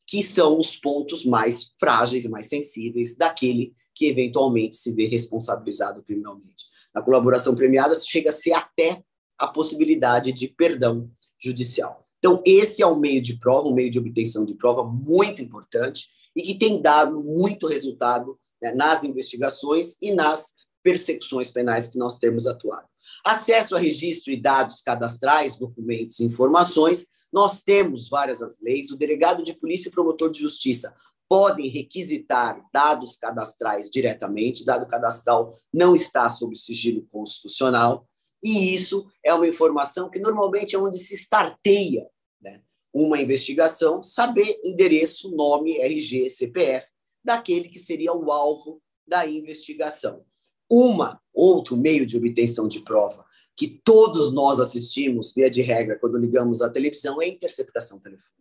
que 0.09 0.23
são 0.23 0.57
os 0.57 0.75
pontos 0.75 1.23
mais 1.27 1.75
frágeis, 1.79 2.27
mais 2.27 2.49
sensíveis 2.49 3.15
daquele 3.15 3.75
que 3.95 4.07
eventualmente 4.07 4.75
se 4.75 4.91
vê 4.91 5.07
responsabilizado 5.07 6.03
criminalmente. 6.03 6.65
Na 6.95 7.03
colaboração 7.03 7.55
premiada, 7.55 7.95
chega-se 8.01 8.51
até 8.51 9.03
a 9.39 9.47
possibilidade 9.47 10.33
de 10.33 10.49
perdão 10.49 11.11
judicial. 11.39 12.09
Então, 12.19 12.43
esse 12.47 12.83
é 12.83 12.87
um 12.87 12.99
meio 12.99 13.21
de 13.21 13.39
prova, 13.39 13.69
um 13.69 13.75
meio 13.75 13.91
de 13.91 13.99
obtenção 13.99 14.47
de 14.47 14.55
prova 14.55 14.83
muito 14.83 15.43
importante 15.43 16.09
e 16.35 16.43
que 16.43 16.55
tem 16.55 16.81
dado 16.81 17.23
muito 17.23 17.67
resultado 17.67 18.39
né, 18.63 18.73
nas 18.73 19.05
investigações 19.05 19.99
e 20.01 20.13
nas 20.13 20.55
persecuções 20.83 21.51
penais 21.51 21.87
que 21.87 21.99
nós 21.99 22.19
temos 22.19 22.47
atuado. 22.47 22.89
Acesso 23.25 23.77
a 23.77 23.79
registro 23.79 24.33
e 24.33 24.41
dados 24.41 24.81
cadastrais, 24.81 25.59
documentos 25.59 26.19
e 26.19 26.25
informações 26.25 27.07
nós 27.33 27.63
temos 27.63 28.09
várias 28.09 28.43
as 28.43 28.61
leis, 28.61 28.91
o 28.91 28.97
delegado 28.97 29.43
de 29.43 29.55
polícia 29.55 29.89
e 29.89 29.91
o 29.91 29.93
promotor 29.93 30.31
de 30.31 30.41
justiça 30.41 30.95
podem 31.29 31.69
requisitar 31.69 32.59
dados 32.73 33.17
cadastrais 33.17 33.91
diretamente, 33.91 34.65
dado 34.65 34.89
cadastral 34.89 35.61
não 35.73 35.95
está 35.95 36.31
sob 36.31 36.57
sigilo 36.57 37.07
constitucional, 37.13 38.09
e 38.43 38.75
isso 38.75 39.07
é 39.25 39.35
uma 39.35 39.47
informação 39.47 40.09
que 40.09 40.19
normalmente 40.19 40.75
é 40.75 40.79
onde 40.79 40.97
se 40.99 41.15
starteia 41.15 42.07
né, 42.41 42.63
uma 42.95 43.21
investigação, 43.21 44.03
saber 44.03 44.59
endereço, 44.65 45.31
nome, 45.31 45.77
RG, 45.79 46.31
CPF 46.31 46.89
daquele 47.23 47.69
que 47.69 47.79
seria 47.79 48.15
o 48.15 48.33
alvo 48.33 48.81
da 49.07 49.27
investigação. 49.27 50.25
Uma 50.71 51.21
outro 51.33 51.77
meio 51.77 52.07
de 52.07 52.17
obtenção 52.17 52.69
de 52.69 52.81
prova 52.81 53.28
que 53.59 53.69
todos 53.85 54.33
nós 54.33 54.59
assistimos, 54.61 55.35
via 55.35 55.51
de 55.51 55.61
regra, 55.63 55.99
quando 55.99 56.17
ligamos 56.17 56.63
a 56.63 56.71
televisão, 56.71 57.21
é 57.21 57.25
a 57.25 57.29
interceptação 57.29 57.99
telefônica. 57.99 58.39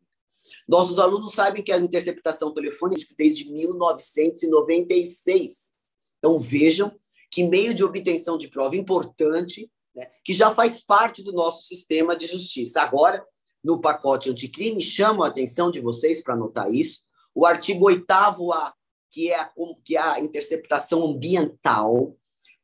Nossos 0.67 0.99
alunos 0.99 1.33
sabem 1.33 1.63
que 1.63 1.71
a 1.71 1.79
interceptação 1.79 2.53
telefônica 2.53 3.01
desde 3.17 3.51
1996. 3.51 5.75
Então, 6.19 6.37
vejam 6.37 6.95
que 7.31 7.43
meio 7.43 7.73
de 7.73 7.83
obtenção 7.83 8.37
de 8.37 8.47
prova 8.47 8.75
importante, 8.75 9.71
né, 9.95 10.07
que 10.23 10.33
já 10.33 10.53
faz 10.53 10.81
parte 10.81 11.23
do 11.23 11.33
nosso 11.33 11.65
sistema 11.65 12.15
de 12.15 12.27
justiça. 12.27 12.81
Agora, 12.81 13.25
no 13.63 13.81
pacote 13.81 14.29
anticrime, 14.29 14.83
chamo 14.83 15.23
a 15.23 15.29
atenção 15.29 15.71
de 15.71 15.79
vocês 15.79 16.21
para 16.21 16.35
anotar 16.35 16.71
isso, 16.71 17.07
O 17.33 17.43
artigo 17.43 17.89
8A, 17.89 18.71
que 19.09 19.31
é 19.31 19.39
a, 19.39 19.51
que 19.83 19.97
é 19.97 19.99
a 19.99 20.19
interceptação 20.19 21.03
ambiental, 21.03 22.15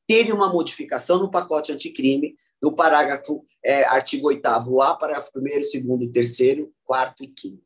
teve 0.07 0.31
uma 0.31 0.51
modificação 0.51 1.19
no 1.19 1.31
pacote 1.31 1.71
anticrime, 1.71 2.35
no 2.61 2.75
parágrafo, 2.75 3.45
é, 3.63 3.83
artigo 3.85 4.29
8A, 4.29 4.97
parágrafo 4.97 5.31
1, 5.35 5.41
2, 6.11 6.37
3, 6.37 6.67
4 6.85 7.25
e 7.25 7.33
5. 7.39 7.63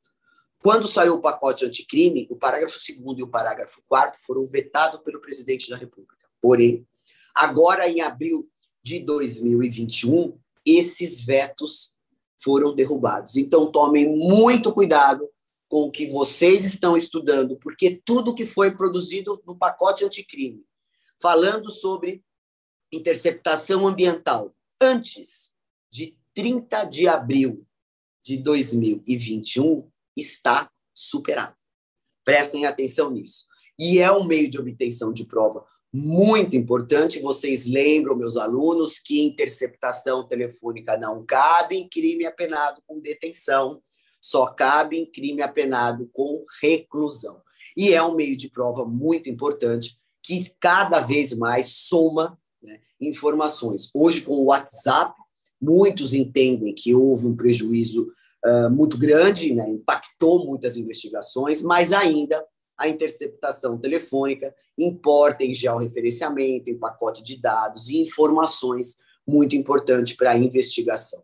Quando 0.59 0.87
saiu 0.87 1.15
o 1.15 1.21
pacote 1.21 1.65
anticrime, 1.65 2.27
o 2.31 2.35
parágrafo 2.35 2.77
2 2.77 3.19
e 3.19 3.23
o 3.23 3.27
parágrafo 3.27 3.81
4 3.87 4.19
foram 4.25 4.41
vetados 4.43 5.01
pelo 5.01 5.21
presidente 5.21 5.69
da 5.69 5.77
República. 5.77 6.15
Porém, 6.41 6.85
agora 7.35 7.87
em 7.87 8.01
abril 8.01 8.49
de 8.83 8.99
2021, 8.99 10.37
esses 10.65 11.21
vetos 11.23 11.97
foram 12.37 12.73
derrubados. 12.73 13.37
Então, 13.37 13.71
tomem 13.71 14.07
muito 14.07 14.73
cuidado 14.73 15.29
com 15.69 15.83
o 15.83 15.91
que 15.91 16.07
vocês 16.07 16.65
estão 16.65 16.95
estudando, 16.95 17.57
porque 17.57 18.01
tudo 18.05 18.33
que 18.33 18.45
foi 18.45 18.71
produzido 18.71 19.41
no 19.45 19.55
pacote 19.55 20.05
anticrime, 20.05 20.63
falando 21.21 21.69
sobre 21.69 22.23
interceptação 22.91 23.87
ambiental, 23.87 24.55
antes 24.81 25.53
de 25.91 26.17
30 26.33 26.85
de 26.85 27.07
abril 27.07 27.65
de 28.23 28.37
2021, 28.37 29.89
está 30.15 30.69
superado. 30.93 31.55
Prestem 32.23 32.65
atenção 32.65 33.11
nisso. 33.11 33.45
E 33.79 33.99
é 33.99 34.11
um 34.11 34.25
meio 34.25 34.49
de 34.49 34.59
obtenção 34.59 35.13
de 35.13 35.25
prova 35.25 35.65
muito 35.93 36.55
importante. 36.55 37.21
Vocês 37.21 37.65
lembram, 37.65 38.17
meus 38.17 38.37
alunos, 38.37 38.99
que 38.99 39.21
interceptação 39.21 40.27
telefônica 40.27 40.97
não 40.97 41.25
cabe 41.25 41.77
em 41.77 41.87
crime 41.87 42.25
apenado 42.25 42.81
com 42.85 42.99
detenção, 42.99 43.81
só 44.21 44.47
cabe 44.47 44.97
em 44.97 45.05
crime 45.09 45.41
apenado 45.41 46.09
com 46.11 46.45
reclusão. 46.61 47.41
E 47.75 47.93
é 47.93 48.03
um 48.03 48.15
meio 48.15 48.35
de 48.35 48.49
prova 48.49 48.83
muito 48.83 49.29
importante 49.29 49.97
que 50.23 50.51
cada 50.59 50.99
vez 50.99 51.33
mais 51.33 51.67
soma 51.67 52.37
né, 52.67 52.79
informações. 52.99 53.89
Hoje, 53.95 54.21
com 54.21 54.33
o 54.33 54.45
WhatsApp, 54.45 55.15
muitos 55.59 56.13
entendem 56.13 56.73
que 56.73 56.93
houve 56.93 57.25
um 57.25 57.35
prejuízo 57.35 58.11
uh, 58.45 58.69
muito 58.69 58.97
grande, 58.97 59.53
né, 59.53 59.67
impactou 59.69 60.45
muitas 60.45 60.75
investigações, 60.77 61.61
mas 61.61 61.93
ainda 61.93 62.45
a 62.77 62.87
interceptação 62.87 63.77
telefônica 63.77 64.53
importa 64.77 65.43
em 65.43 65.53
georreferenciamento, 65.53 66.69
em 66.69 66.77
pacote 66.77 67.23
de 67.23 67.41
dados 67.41 67.89
e 67.89 67.97
informações 67.97 68.97
muito 69.25 69.55
importantes 69.55 70.15
para 70.15 70.31
a 70.31 70.37
investigação. 70.37 71.23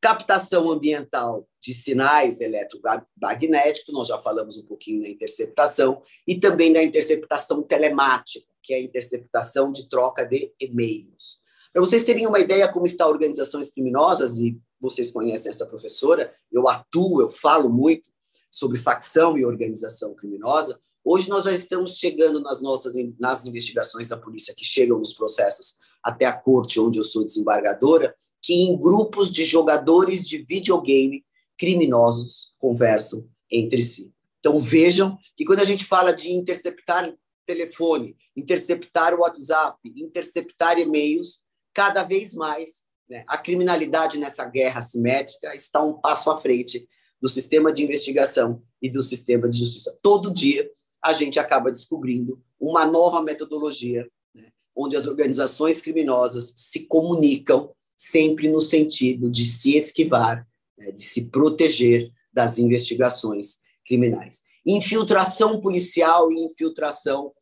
Captação 0.00 0.70
ambiental 0.70 1.48
de 1.62 1.74
sinais 1.74 2.40
eletromagnéticos, 2.40 3.92
nós 3.92 4.08
já 4.08 4.18
falamos 4.18 4.56
um 4.56 4.64
pouquinho 4.64 5.02
da 5.02 5.08
interceptação, 5.08 6.00
e 6.26 6.38
também 6.38 6.72
da 6.72 6.82
interceptação 6.82 7.62
telemática, 7.62 8.46
que 8.62 8.74
é 8.74 8.76
a 8.76 8.80
interceptação 8.80 9.72
de 9.72 9.88
troca 9.88 10.24
de 10.24 10.52
e-mails. 10.60 11.38
Para 11.72 11.82
vocês 11.82 12.04
terem 12.04 12.26
uma 12.26 12.38
ideia 12.38 12.70
como 12.70 12.86
estão 12.86 13.08
organizações 13.08 13.70
criminosas, 13.70 14.38
e 14.38 14.58
vocês 14.80 15.10
conhecem 15.10 15.50
essa 15.50 15.66
professora, 15.66 16.32
eu 16.52 16.68
atuo, 16.68 17.20
eu 17.20 17.28
falo 17.28 17.68
muito, 17.68 18.10
sobre 18.50 18.78
facção 18.78 19.36
e 19.36 19.44
organização 19.44 20.14
criminosa, 20.14 20.80
hoje 21.04 21.28
nós 21.28 21.44
já 21.44 21.52
estamos 21.52 21.98
chegando 21.98 22.40
nas 22.40 22.62
nossas 22.62 22.94
nas 23.18 23.44
investigações 23.44 24.08
da 24.08 24.16
polícia 24.16 24.54
que 24.56 24.64
chegam 24.64 24.98
nos 24.98 25.12
processos 25.12 25.76
até 26.02 26.24
a 26.24 26.32
corte 26.32 26.80
onde 26.80 26.98
eu 26.98 27.04
sou 27.04 27.24
desembargadora, 27.24 28.14
que 28.46 28.54
em 28.54 28.78
grupos 28.78 29.32
de 29.32 29.42
jogadores 29.42 30.24
de 30.24 30.38
videogame 30.38 31.24
criminosos 31.58 32.54
conversam 32.58 33.28
entre 33.50 33.82
si. 33.82 34.12
Então 34.38 34.60
vejam 34.60 35.18
que 35.36 35.44
quando 35.44 35.58
a 35.58 35.64
gente 35.64 35.84
fala 35.84 36.12
de 36.12 36.32
interceptar 36.32 37.12
telefone, 37.44 38.16
interceptar 38.36 39.18
WhatsApp, 39.18 39.76
interceptar 39.96 40.78
e-mails, 40.78 41.42
cada 41.74 42.04
vez 42.04 42.34
mais 42.34 42.84
né, 43.10 43.24
a 43.26 43.36
criminalidade 43.36 44.16
nessa 44.16 44.44
guerra 44.44 44.78
assimétrica 44.78 45.52
está 45.56 45.82
um 45.82 45.94
passo 45.94 46.30
à 46.30 46.36
frente 46.36 46.88
do 47.20 47.28
sistema 47.28 47.72
de 47.72 47.82
investigação 47.82 48.62
e 48.80 48.88
do 48.88 49.02
sistema 49.02 49.48
de 49.48 49.58
justiça. 49.58 49.96
Todo 50.00 50.32
dia 50.32 50.70
a 51.02 51.12
gente 51.12 51.40
acaba 51.40 51.68
descobrindo 51.68 52.40
uma 52.60 52.86
nova 52.86 53.20
metodologia, 53.20 54.08
né, 54.32 54.52
onde 54.76 54.96
as 54.96 55.08
organizações 55.08 55.82
criminosas 55.82 56.52
se 56.54 56.86
comunicam 56.86 57.74
sempre 57.96 58.48
no 58.48 58.60
sentido 58.60 59.30
de 59.30 59.44
se 59.44 59.76
esquivar, 59.76 60.46
né, 60.76 60.92
de 60.92 61.02
se 61.02 61.26
proteger 61.26 62.10
das 62.32 62.58
investigações 62.58 63.56
criminais. 63.86 64.42
Infiltração 64.66 65.60
policial 65.60 66.30
e 66.30 66.44
infiltração 66.44 67.32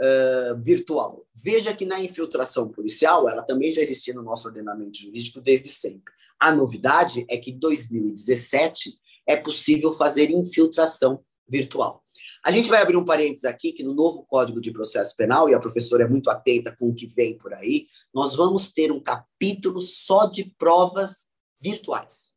uh, 0.00 0.62
virtual. 0.62 1.26
Veja 1.44 1.74
que 1.74 1.84
na 1.84 2.00
infiltração 2.00 2.66
policial, 2.66 3.28
ela 3.28 3.42
também 3.42 3.70
já 3.70 3.80
existia 3.82 4.14
no 4.14 4.22
nosso 4.22 4.48
ordenamento 4.48 4.98
jurídico 4.98 5.40
desde 5.40 5.68
sempre. 5.68 6.12
A 6.40 6.52
novidade 6.52 7.24
é 7.28 7.36
que 7.36 7.50
em 7.50 7.58
2017 7.58 8.94
é 9.28 9.36
possível 9.36 9.92
fazer 9.92 10.30
infiltração 10.30 11.22
virtual. 11.48 12.02
A 12.44 12.50
gente 12.50 12.68
vai 12.68 12.80
abrir 12.80 12.96
um 12.96 13.04
parênteses 13.04 13.44
aqui, 13.44 13.72
que 13.72 13.82
no 13.82 13.94
novo 13.94 14.24
Código 14.24 14.60
de 14.60 14.72
Processo 14.72 15.14
Penal, 15.14 15.48
e 15.48 15.54
a 15.54 15.60
professora 15.60 16.04
é 16.04 16.08
muito 16.08 16.30
atenta 16.30 16.74
com 16.74 16.88
o 16.88 16.94
que 16.94 17.06
vem 17.06 17.36
por 17.36 17.52
aí, 17.52 17.86
nós 18.14 18.34
vamos 18.34 18.72
ter 18.72 18.90
um 18.90 19.00
capítulo 19.00 19.80
só 19.80 20.26
de 20.26 20.44
provas 20.56 21.28
virtuais. 21.60 22.32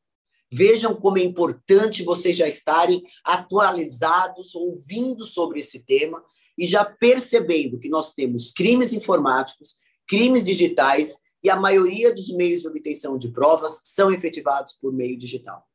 Vejam 0.52 0.94
como 0.94 1.18
é 1.18 1.24
importante 1.24 2.04
vocês 2.04 2.36
já 2.36 2.48
estarem 2.48 3.02
atualizados, 3.24 4.54
ouvindo 4.54 5.24
sobre 5.24 5.60
esse 5.60 5.80
tema 5.80 6.24
e 6.58 6.66
já 6.66 6.86
percebendo 6.86 7.80
que 7.80 7.90
nós 7.90 8.14
temos 8.14 8.52
crimes 8.52 8.94
informáticos, 8.94 9.78
crimes 10.08 10.44
digitais 10.44 11.18
e 11.42 11.50
a 11.50 11.56
maioria 11.56 12.14
dos 12.14 12.30
meios 12.30 12.62
de 12.62 12.68
obtenção 12.68 13.18
de 13.18 13.32
provas 13.32 13.82
são 13.84 14.12
efetivados 14.12 14.74
por 14.74 14.94
meio 14.94 15.18
digital. 15.18 15.66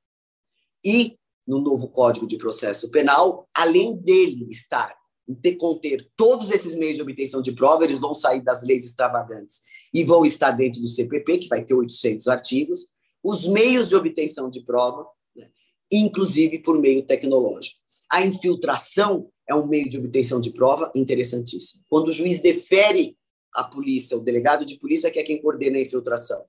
E 0.85 1.18
no 1.49 1.59
novo 1.59 1.89
Código 1.89 2.27
de 2.27 2.37
Processo 2.37 2.91
Penal, 2.91 3.49
além 3.55 3.97
dele 3.97 4.47
estar 4.51 4.95
de 5.27 5.57
conter 5.57 6.07
todos 6.15 6.51
esses 6.51 6.75
meios 6.75 6.97
de 6.97 7.03
obtenção 7.03 7.41
de 7.41 7.53
prova, 7.53 7.85
eles 7.85 7.99
vão 7.99 8.13
sair 8.13 8.43
das 8.43 8.63
leis 8.63 8.85
extravagantes 8.85 9.61
e 9.93 10.05
vão 10.05 10.27
estar 10.27 10.51
dentro 10.51 10.81
do 10.81 10.87
CPP, 10.87 11.39
que 11.39 11.49
vai 11.49 11.65
ter 11.65 11.73
800 11.73 12.29
artigos, 12.29 12.89
os 13.25 13.47
meios 13.47 13.89
de 13.89 13.97
obtenção 13.97 14.51
de 14.51 14.63
prova, 14.63 15.07
né, 15.35 15.49
inclusive 15.91 16.59
por 16.59 16.79
meio 16.79 17.03
tecnológico. 17.03 17.79
A 18.11 18.25
infiltração 18.25 19.31
é 19.49 19.55
um 19.55 19.67
meio 19.67 19.89
de 19.89 19.99
obtenção 19.99 20.41
de 20.41 20.53
prova 20.53 20.93
interessantíssimo. 20.95 21.83
Quando 21.89 22.09
o 22.09 22.13
juiz 22.13 22.41
defere 22.41 23.17
a 23.55 23.65
polícia, 23.65 24.17
o 24.17 24.21
delegado 24.21 24.65
de 24.67 24.79
polícia, 24.79 25.11
que 25.11 25.19
é 25.19 25.23
quem 25.23 25.41
coordena 25.41 25.79
a 25.79 25.81
infiltração, 25.81 26.45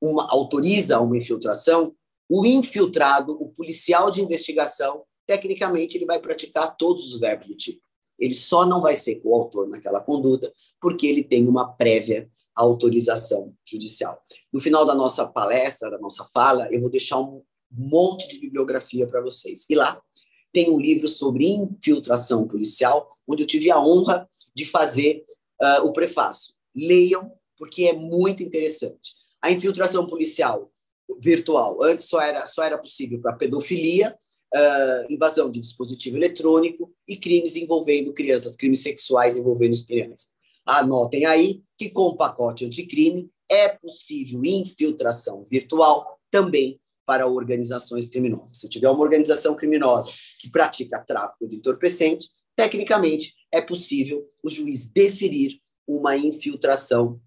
uma, 0.00 0.28
autoriza 0.30 1.00
uma 1.00 1.16
infiltração, 1.16 1.94
o 2.28 2.44
infiltrado, 2.44 3.32
o 3.40 3.48
policial 3.50 4.10
de 4.10 4.20
investigação, 4.20 5.04
tecnicamente 5.26 5.96
ele 5.96 6.06
vai 6.06 6.18
praticar 6.18 6.76
todos 6.76 7.12
os 7.12 7.18
verbos 7.18 7.48
do 7.48 7.56
tipo. 7.56 7.80
Ele 8.18 8.34
só 8.34 8.66
não 8.66 8.80
vai 8.80 8.94
ser 8.94 9.16
coautor 9.16 9.68
naquela 9.68 10.00
conduta 10.00 10.52
porque 10.80 11.06
ele 11.06 11.22
tem 11.22 11.46
uma 11.46 11.72
prévia 11.72 12.28
autorização 12.54 13.54
judicial. 13.64 14.20
No 14.52 14.60
final 14.60 14.84
da 14.84 14.94
nossa 14.94 15.24
palestra, 15.26 15.90
da 15.90 15.98
nossa 15.98 16.28
fala, 16.34 16.68
eu 16.72 16.80
vou 16.80 16.90
deixar 16.90 17.20
um 17.20 17.42
monte 17.70 18.28
de 18.28 18.40
bibliografia 18.40 19.06
para 19.06 19.22
vocês. 19.22 19.64
E 19.70 19.74
lá 19.76 20.00
tem 20.52 20.70
um 20.70 20.80
livro 20.80 21.08
sobre 21.08 21.46
infiltração 21.46 22.48
policial, 22.48 23.08
onde 23.28 23.44
eu 23.44 23.46
tive 23.46 23.70
a 23.70 23.80
honra 23.80 24.28
de 24.54 24.64
fazer 24.64 25.24
uh, 25.62 25.86
o 25.86 25.92
prefácio. 25.92 26.54
Leiam, 26.74 27.32
porque 27.56 27.84
é 27.84 27.92
muito 27.92 28.42
interessante. 28.42 29.14
A 29.40 29.52
infiltração 29.52 30.06
policial 30.06 30.72
virtual. 31.20 31.82
Antes 31.82 32.06
só 32.06 32.20
era, 32.20 32.44
só 32.46 32.62
era 32.62 32.78
possível 32.78 33.20
para 33.20 33.36
pedofilia, 33.36 34.16
uh, 34.54 35.12
invasão 35.12 35.50
de 35.50 35.60
dispositivo 35.60 36.16
eletrônico 36.16 36.92
e 37.06 37.16
crimes 37.16 37.56
envolvendo 37.56 38.12
crianças, 38.12 38.56
crimes 38.56 38.82
sexuais 38.82 39.38
envolvendo 39.38 39.76
crianças. 39.86 40.36
Anotem 40.66 41.24
aí 41.24 41.62
que 41.76 41.90
com 41.90 42.02
o 42.02 42.16
pacote 42.16 42.64
anticrime 42.64 43.30
é 43.50 43.68
possível 43.68 44.44
infiltração 44.44 45.42
virtual 45.44 46.20
também 46.30 46.78
para 47.06 47.26
organizações 47.26 48.08
criminosas. 48.08 48.58
Se 48.58 48.68
tiver 48.68 48.90
uma 48.90 49.02
organização 49.02 49.56
criminosa 49.56 50.12
que 50.38 50.50
pratica 50.50 51.02
tráfico 51.02 51.48
de 51.48 51.56
entorpecente, 51.56 52.28
tecnicamente 52.54 53.34
é 53.50 53.62
possível 53.62 54.28
o 54.44 54.50
juiz 54.50 54.90
deferir 54.90 55.58
uma 55.86 56.18
infiltração 56.18 57.18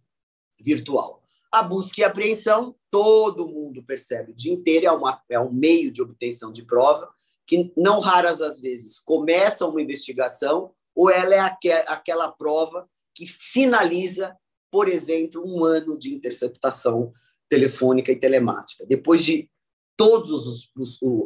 virtual. 0.60 1.21
A 1.52 1.62
busca 1.64 2.00
e 2.00 2.04
apreensão, 2.04 2.76
todo 2.90 3.50
mundo 3.50 3.84
percebe 3.84 4.32
o 4.32 4.36
dia 4.36 4.54
inteiro, 4.54 4.86
é, 4.86 4.92
uma, 4.92 5.22
é 5.30 5.40
um 5.40 5.52
meio 5.52 5.92
de 5.92 6.02
obtenção 6.02 6.52
de 6.52 6.66
prova, 6.66 7.10
que 7.46 7.74
não 7.76 8.00
raras 8.00 8.42
às 8.42 8.62
vezes 8.62 9.00
começa 9.00 9.68
uma 9.68 9.82
investigação, 9.82 10.72
ou 10.96 11.10
ela 11.10 11.36
é 11.36 11.40
aqu 11.40 11.70
aquela 11.88 12.32
prova 12.32 12.88
que 13.14 13.26
finaliza, 13.26 14.36
por 14.72 14.88
exemplo, 14.88 15.44
um 15.46 15.66
ano 15.66 15.98
de 15.98 16.14
interceptação 16.14 17.12
telefônica 17.50 18.12
e 18.12 18.16
telemática. 18.16 18.86
Depois 18.86 19.24
de 19.24 19.50
todas 19.98 20.72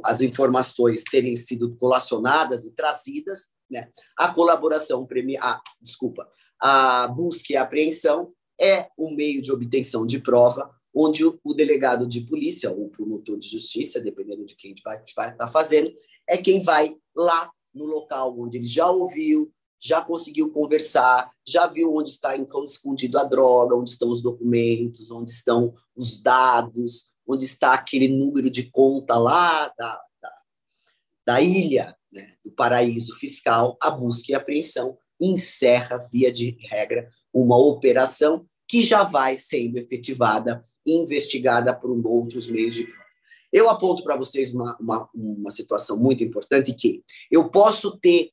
as 0.03 0.21
informações 0.21 1.03
terem 1.03 1.35
sido 1.35 1.75
colacionadas 1.77 2.65
e 2.65 2.71
trazidas, 2.71 3.49
né? 3.69 3.89
a 4.17 4.33
colaboração, 4.33 5.07
a, 5.39 5.61
desculpa, 5.81 6.27
a 6.59 7.07
busca 7.07 7.53
e 7.53 7.57
a 7.57 7.61
apreensão 7.61 8.33
é 8.59 8.87
um 8.97 9.15
meio 9.15 9.41
de 9.41 9.51
obtenção 9.51 10.05
de 10.05 10.19
prova, 10.19 10.69
onde 10.95 11.25
o, 11.25 11.53
delegado 11.53 12.07
de 12.07 12.21
polícia 12.21 12.71
ou 12.71 12.85
o 12.85 12.89
promotor 12.89 13.37
de 13.37 13.47
justiça, 13.47 13.99
dependendo 13.99 14.45
de 14.45 14.55
quem 14.55 14.73
vai 14.83 15.03
estar 15.03 15.33
tá 15.33 15.47
fazendo, 15.47 15.93
é 16.27 16.37
quem 16.37 16.61
vai 16.61 16.95
lá 17.15 17.51
no 17.73 17.85
local 17.85 18.39
onde 18.39 18.57
ele 18.57 18.65
já 18.65 18.89
ouviu, 18.89 19.51
já 19.77 20.01
conseguiu 20.01 20.49
conversar, 20.51 21.29
já 21.45 21.67
viu 21.67 21.93
onde 21.93 22.09
está 22.09 22.35
escondido 22.63 23.19
a 23.19 23.23
droga, 23.25 23.75
onde 23.75 23.89
estão 23.89 24.09
os 24.09 24.21
documentos, 24.21 25.11
onde 25.11 25.29
estão 25.31 25.73
os 25.95 26.21
dados, 26.21 27.11
onde 27.27 27.43
está 27.43 27.73
aquele 27.73 28.07
número 28.07 28.49
de 28.49 28.69
conta 28.71 29.17
lá 29.17 29.67
da, 29.77 30.01
da, 30.21 30.33
da 31.25 31.41
ilha, 31.41 31.95
né, 32.11 32.35
do 32.43 32.51
paraíso 32.51 33.15
fiscal, 33.15 33.77
a 33.81 33.91
busca 33.91 34.31
e 34.31 34.35
apreensão 34.35 34.97
encerra, 35.19 35.97
via 36.11 36.31
de 36.31 36.57
regra, 36.69 37.09
uma 37.35 37.57
operação 37.57 38.47
que 38.67 38.81
já 38.81 39.03
vai 39.03 39.35
sendo 39.35 39.77
efetivada 39.77 40.61
e 40.85 40.93
investigada 40.93 41.75
por 41.75 41.91
outros 42.07 42.47
meios 42.47 42.73
de 42.73 42.85
prova. 42.85 43.05
Eu 43.51 43.69
aponto 43.69 44.03
para 44.03 44.15
vocês 44.15 44.53
uma, 44.53 44.75
uma, 44.79 45.09
uma 45.13 45.51
situação 45.51 45.97
muito 45.97 46.23
importante 46.23 46.73
que 46.73 47.03
eu 47.29 47.49
posso 47.49 47.97
ter 47.99 48.31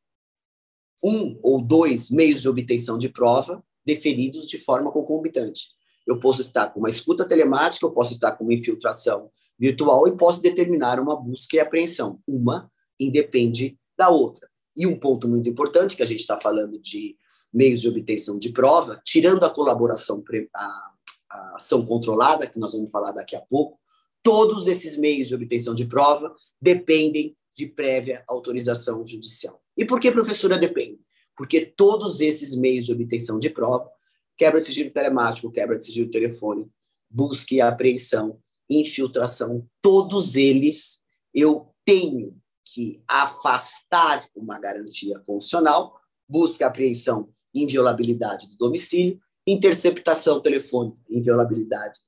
um 1.05 1.39
ou 1.43 1.61
dois 1.61 2.11
meios 2.11 2.41
de 2.41 2.49
obtenção 2.49 2.97
de 2.97 3.09
prova 3.09 3.63
deferidos 3.85 4.47
de 4.47 4.57
forma 4.57 4.93
concomitante. 4.93 5.71
Eu 6.07 6.21
posso 6.21 6.41
estar 6.41 6.69
com 6.69 6.79
uma 6.79 6.89
escuta 6.89 7.27
telemática, 7.27 7.85
eu 7.85 7.91
posso 7.91 8.13
estar 8.13 8.33
com 8.33 8.45
uma 8.45 8.55
infiltração 8.55 9.31
virtual 9.59 10.07
e 10.07 10.17
posso 10.17 10.41
determinar 10.41 10.99
uma 11.01 11.17
busca 11.17 11.57
e 11.57 11.61
apreensão. 11.61 12.21
Uma 12.27 12.71
independe 12.99 13.79
da 13.97 14.09
outra. 14.09 14.49
E 14.77 14.87
um 14.87 14.99
ponto 14.99 15.29
muito 15.29 15.49
importante, 15.49 15.97
que 15.97 16.03
a 16.03 16.07
gente 16.07 16.21
está 16.21 16.41
falando 16.41 16.79
de 16.79 17.17
meios 17.53 17.81
de 17.81 17.89
obtenção 17.89 18.39
de 18.39 18.51
prova, 18.51 19.01
tirando 19.05 19.45
a 19.45 19.51
colaboração, 19.51 20.23
a, 20.55 20.91
a 21.31 21.57
ação 21.57 21.85
controlada, 21.85 22.47
que 22.47 22.59
nós 22.59 22.73
vamos 22.73 22.91
falar 22.91 23.13
daqui 23.13 23.37
a 23.37 23.41
pouco, 23.41 23.79
todos 24.23 24.67
esses 24.67 24.97
meios 24.97 25.29
de 25.29 25.35
obtenção 25.35 25.75
de 25.75 25.85
prova 25.85 26.35
dependem 26.61 27.37
de 27.55 27.67
prévia 27.67 28.25
autorização 28.27 29.05
judicial. 29.05 29.63
E 29.77 29.85
por 29.85 30.01
que, 30.01 30.11
professora, 30.11 30.57
depende? 30.57 31.01
Porque 31.37 31.61
todos 31.61 32.21
esses 32.21 32.55
meios 32.55 32.87
de 32.87 32.93
obtenção 32.93 33.39
de 33.39 33.51
prova, 33.51 33.91
quebra 34.37 34.61
de 34.61 34.67
sigilo 34.67 34.91
telemático, 34.91 35.51
quebra 35.51 35.77
de 35.77 35.85
sigilo 35.85 36.11
telefone, 36.11 36.67
busca 37.11 37.55
e 37.55 37.61
apreensão, 37.61 38.41
infiltração, 38.71 39.67
todos 39.83 40.37
eles 40.37 41.01
eu 41.35 41.75
tenho 41.85 42.37
que 42.65 43.03
afastar 43.07 44.25
uma 44.35 44.59
garantia 44.59 45.19
constitucional, 45.21 46.01
busca 46.29 46.65
e 46.65 46.67
apreensão 46.67 47.29
inviolabilidade 47.55 48.49
do 48.49 48.57
domicílio, 48.57 49.21
interceptação 49.47 50.41
telefônica, 50.41 50.99
inviolabilidade 51.11 52.01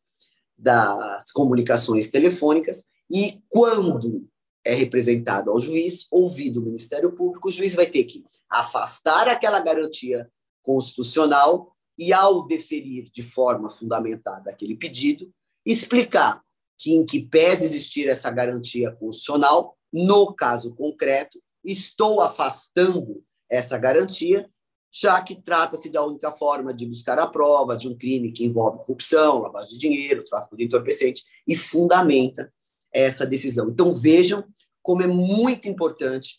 das 0.57 1.31
comunicações 1.33 2.11
telefônicas, 2.11 2.87
e 3.11 3.43
quando 3.49 4.29
é 4.65 4.73
representado 4.73 5.51
ao 5.51 5.61
juiz, 5.61 6.07
ouvido 6.11 6.61
o 6.61 6.65
Ministério 6.65 7.13
Público, 7.13 7.49
o 7.49 7.51
juiz 7.51 7.75
vai 7.75 7.87
ter 7.87 8.05
que 8.05 8.25
afastar 8.49 9.29
aquela 9.29 9.61
garantia 9.61 10.31
constitucional 10.63 11.77
e, 11.99 12.13
ao 12.13 12.47
deferir 12.47 13.11
de 13.13 13.23
forma 13.23 13.69
fundamentada 13.69 14.51
aquele 14.51 14.75
pedido, 14.75 15.31
explicar 15.67 16.43
que, 16.79 16.95
em 16.95 17.05
que 17.05 17.21
pese 17.21 17.65
existir 17.65 18.09
essa 18.09 18.31
garantia 18.31 18.91
constitucional, 18.93 19.77
no 19.93 20.35
caso 20.35 20.75
concreto, 20.75 21.41
estou 21.63 22.21
afastando 22.21 23.23
essa 23.51 23.79
garantia 23.79 24.51
já 24.95 25.21
que 25.21 25.35
trata-se 25.35 25.91
da 25.91 26.05
única 26.05 26.31
forma 26.31 26.73
de 26.73 26.87
buscar 26.87 27.19
a 27.19 27.27
prova 27.27 27.77
de 27.77 27.89
um 27.89 27.97
crime 27.97 28.31
que 28.31 28.45
envolve 28.45 28.79
corrupção, 28.79 29.41
lavagem 29.41 29.71
de 29.71 29.79
dinheiro, 29.79 30.23
tráfico 30.23 30.57
de 30.57 30.65
entorpecente, 30.65 31.25
e 31.49 31.57
fundamenta 31.57 32.53
essa 32.93 33.27
decisão. 33.27 33.69
Então, 33.69 33.93
vejam 33.93 34.45
como 34.81 35.03
é 35.03 35.07
muito 35.09 35.69
importante 35.69 36.39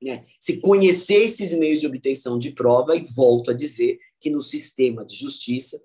né, 0.00 0.24
se 0.38 0.60
conhecer 0.60 1.24
esses 1.24 1.52
meios 1.52 1.80
de 1.80 1.86
obtenção 1.88 2.38
de 2.38 2.52
prova, 2.52 2.94
e 2.94 3.02
volto 3.02 3.50
a 3.50 3.54
dizer 3.54 3.98
que 4.20 4.30
no 4.30 4.40
sistema 4.40 5.04
de 5.04 5.16
justiça, 5.16 5.80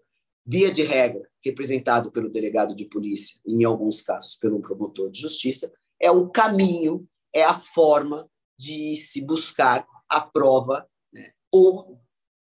via 0.46 0.70
de 0.70 0.84
regra, 0.84 1.28
representado 1.44 2.12
pelo 2.12 2.30
delegado 2.30 2.76
de 2.76 2.86
polícia, 2.86 3.40
em 3.46 3.64
alguns 3.64 4.02
casos 4.02 4.36
pelo 4.36 4.62
promotor 4.62 5.10
de 5.10 5.22
justiça, 5.22 5.72
é 6.00 6.12
o 6.12 6.30
caminho, 6.30 7.08
é 7.34 7.44
a 7.44 7.54
forma 7.54 8.30
de 8.58 8.96
se 8.98 9.22
buscar 9.22 9.88
a 10.08 10.22
prova 10.22 10.89
ou 11.52 12.00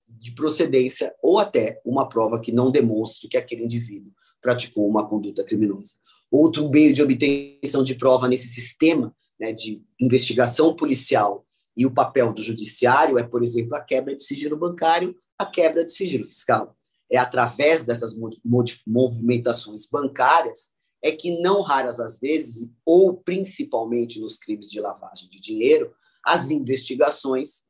de 0.09 0.33
procedência, 0.33 1.15
ou 1.23 1.39
até 1.39 1.81
uma 1.85 2.09
prova 2.09 2.41
que 2.41 2.53
não 2.53 2.71
demonstre 2.71 3.29
que 3.29 3.37
aquele 3.37 3.65
indivíduo 3.65 4.13
praticou 4.41 4.89
uma 4.89 5.07
conduta 5.09 5.45
criminosa. 5.45 5.95
Outro 6.31 6.69
meio 6.69 6.93
de 6.93 7.03
obtenção 7.03 7.83
de 7.83 7.95
prova 7.95 8.27
nesse 8.29 8.49
sistema 8.49 9.15
né, 9.39 9.53
de 9.53 9.83
investigação 10.01 10.75
policial 10.75 11.45
e 11.77 11.85
o 11.85 11.91
papel 11.93 12.33
do 12.33 12.43
judiciário 12.43 13.19
é, 13.19 13.23
por 13.23 13.43
exemplo, 13.43 13.77
a 13.77 13.81
quebra 13.81 14.17
de 14.17 14.23
sigilo 14.23 14.57
bancário, 14.57 15.15
a 15.39 15.45
quebra 15.45 15.85
de 15.85 15.93
sigilo 15.93 16.25
fiscal. 16.25 16.77
É 17.11 17.19
através 17.19 17.85
dessas 17.85 18.17
movimentações 18.85 19.89
bancárias 19.89 20.71
é 21.03 21.13
que, 21.13 21.41
não 21.41 21.61
raras 21.61 22.01
as 22.01 22.19
vezes, 22.19 22.69
ou 22.85 23.17
principalmente 23.17 24.19
nos 24.19 24.37
crimes 24.37 24.69
de 24.69 24.81
lavagem 24.81 25.29
de 25.29 25.39
dinheiro, 25.39 25.93
as 26.25 26.51
investigações 26.51 27.63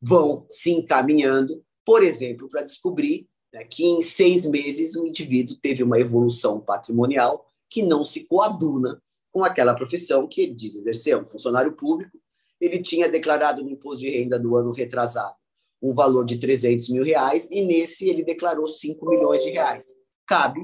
vão 0.00 0.46
se 0.48 0.70
encaminhando, 0.70 1.62
por 1.84 2.02
exemplo, 2.02 2.48
para 2.48 2.62
descobrir 2.62 3.28
né, 3.52 3.64
que 3.64 3.84
em 3.84 4.02
seis 4.02 4.46
meses 4.46 4.94
o 4.96 5.06
indivíduo 5.06 5.56
teve 5.60 5.82
uma 5.82 5.98
evolução 5.98 6.60
patrimonial 6.60 7.44
que 7.68 7.82
não 7.82 8.04
se 8.04 8.24
coaduna 8.24 9.00
com 9.30 9.44
aquela 9.44 9.74
profissão 9.74 10.26
que 10.26 10.40
ele 10.40 10.54
diz 10.54 10.76
exercer, 10.76 11.18
um 11.18 11.24
funcionário 11.24 11.74
público. 11.74 12.18
Ele 12.60 12.80
tinha 12.80 13.08
declarado 13.08 13.62
no 13.62 13.70
imposto 13.70 14.00
de 14.00 14.10
renda 14.10 14.38
do 14.38 14.56
ano 14.56 14.72
retrasado 14.72 15.36
um 15.80 15.94
valor 15.94 16.24
de 16.24 16.38
300 16.38 16.88
mil 16.90 17.02
reais 17.02 17.48
e 17.50 17.64
nesse 17.64 18.08
ele 18.08 18.24
declarou 18.24 18.68
5 18.68 19.08
milhões 19.08 19.42
de 19.42 19.50
reais. 19.50 19.86
Cabe 20.26 20.60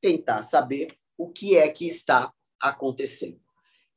tentar 0.00 0.42
saber 0.42 0.94
o 1.16 1.30
que 1.30 1.56
é 1.56 1.68
que 1.68 1.86
está 1.86 2.32
acontecendo. 2.60 3.40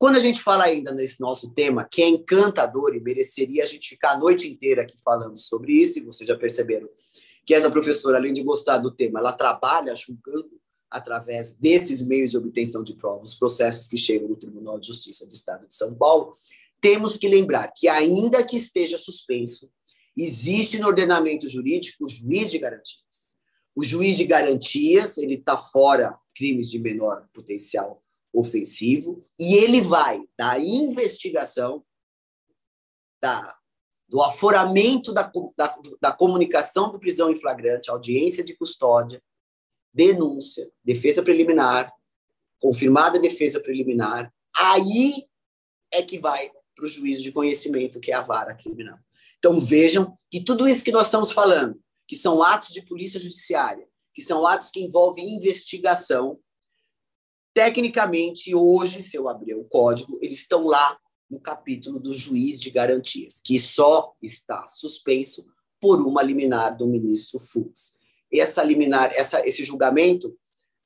Quando 0.01 0.15
a 0.15 0.19
gente 0.19 0.41
fala 0.41 0.63
ainda 0.63 0.91
nesse 0.91 1.21
nosso 1.21 1.51
tema, 1.51 1.87
que 1.87 2.01
é 2.01 2.09
encantador 2.09 2.95
e 2.95 2.99
mereceria 2.99 3.61
a 3.61 3.67
gente 3.67 3.89
ficar 3.89 4.13
a 4.13 4.17
noite 4.17 4.51
inteira 4.51 4.81
aqui 4.81 4.95
falando 5.05 5.37
sobre 5.37 5.73
isso, 5.73 5.99
e 5.99 6.01
vocês 6.01 6.27
já 6.27 6.35
perceberam 6.35 6.89
que 7.45 7.53
essa 7.53 7.69
professora, 7.69 8.17
além 8.17 8.33
de 8.33 8.41
gostar 8.41 8.79
do 8.79 8.89
tema, 8.89 9.19
ela 9.19 9.31
trabalha 9.31 9.93
julgando 9.93 10.59
através 10.89 11.53
desses 11.53 12.01
meios 12.01 12.31
de 12.31 12.37
obtenção 12.39 12.83
de 12.83 12.95
provas, 12.95 13.29
os 13.29 13.35
processos 13.35 13.87
que 13.87 13.95
chegam 13.95 14.27
no 14.27 14.35
Tribunal 14.35 14.79
de 14.79 14.87
Justiça 14.87 15.23
do 15.23 15.33
Estado 15.33 15.67
de 15.67 15.75
São 15.75 15.93
Paulo, 15.93 16.33
temos 16.81 17.15
que 17.15 17.29
lembrar 17.29 17.71
que, 17.71 17.87
ainda 17.87 18.43
que 18.43 18.57
esteja 18.57 18.97
suspenso, 18.97 19.69
existe 20.17 20.79
no 20.79 20.87
ordenamento 20.87 21.47
jurídico 21.47 22.07
o 22.07 22.09
juiz 22.09 22.49
de 22.49 22.57
garantias. 22.57 23.27
O 23.75 23.83
juiz 23.83 24.17
de 24.17 24.25
garantias, 24.25 25.19
ele 25.19 25.35
está 25.35 25.55
fora 25.55 26.17
crimes 26.33 26.71
de 26.71 26.79
menor 26.79 27.29
potencial 27.31 28.00
ofensivo, 28.33 29.21
e 29.39 29.55
ele 29.55 29.81
vai 29.81 30.21
da 30.37 30.57
investigação, 30.59 31.83
da, 33.21 33.55
do 34.07 34.21
aforamento 34.21 35.11
da, 35.11 35.29
da, 35.57 35.77
da 36.01 36.11
comunicação 36.11 36.91
do 36.91 36.99
prisão 36.99 37.31
em 37.31 37.35
flagrante, 37.35 37.89
audiência 37.89 38.43
de 38.43 38.55
custódia, 38.55 39.21
denúncia, 39.93 40.71
defesa 40.83 41.21
preliminar, 41.21 41.91
confirmada 42.59 43.19
defesa 43.19 43.59
preliminar, 43.59 44.33
aí 44.55 45.25
é 45.91 46.01
que 46.01 46.19
vai 46.19 46.51
para 46.75 46.85
o 46.85 46.89
juízo 46.89 47.21
de 47.21 47.31
conhecimento, 47.31 47.99
que 47.99 48.11
é 48.11 48.15
a 48.15 48.21
vara 48.21 48.55
criminal. 48.55 48.97
Então 49.37 49.59
vejam 49.59 50.13
que 50.29 50.43
tudo 50.43 50.67
isso 50.67 50.83
que 50.83 50.91
nós 50.91 51.05
estamos 51.05 51.31
falando, 51.31 51.79
que 52.07 52.15
são 52.15 52.41
atos 52.41 52.69
de 52.69 52.81
polícia 52.85 53.19
judiciária, 53.19 53.87
que 54.13 54.21
são 54.21 54.45
atos 54.45 54.69
que 54.69 54.81
envolvem 54.81 55.35
investigação, 55.35 56.39
Tecnicamente, 57.53 58.55
hoje, 58.55 59.01
se 59.01 59.17
eu 59.17 59.27
abrir 59.27 59.55
o 59.55 59.65
código, 59.65 60.17
eles 60.21 60.39
estão 60.39 60.65
lá 60.65 60.97
no 61.29 61.39
capítulo 61.39 61.99
do 61.99 62.13
juiz 62.13 62.59
de 62.59 62.69
garantias, 62.69 63.41
que 63.43 63.59
só 63.59 64.13
está 64.21 64.67
suspenso 64.67 65.45
por 65.79 65.99
uma 66.05 66.21
liminar 66.21 66.75
do 66.75 66.87
ministro 66.87 67.39
Fux. 67.39 67.93
Essa 68.31 68.63
liminar, 68.63 69.11
essa, 69.13 69.45
esse 69.45 69.65
julgamento 69.65 70.37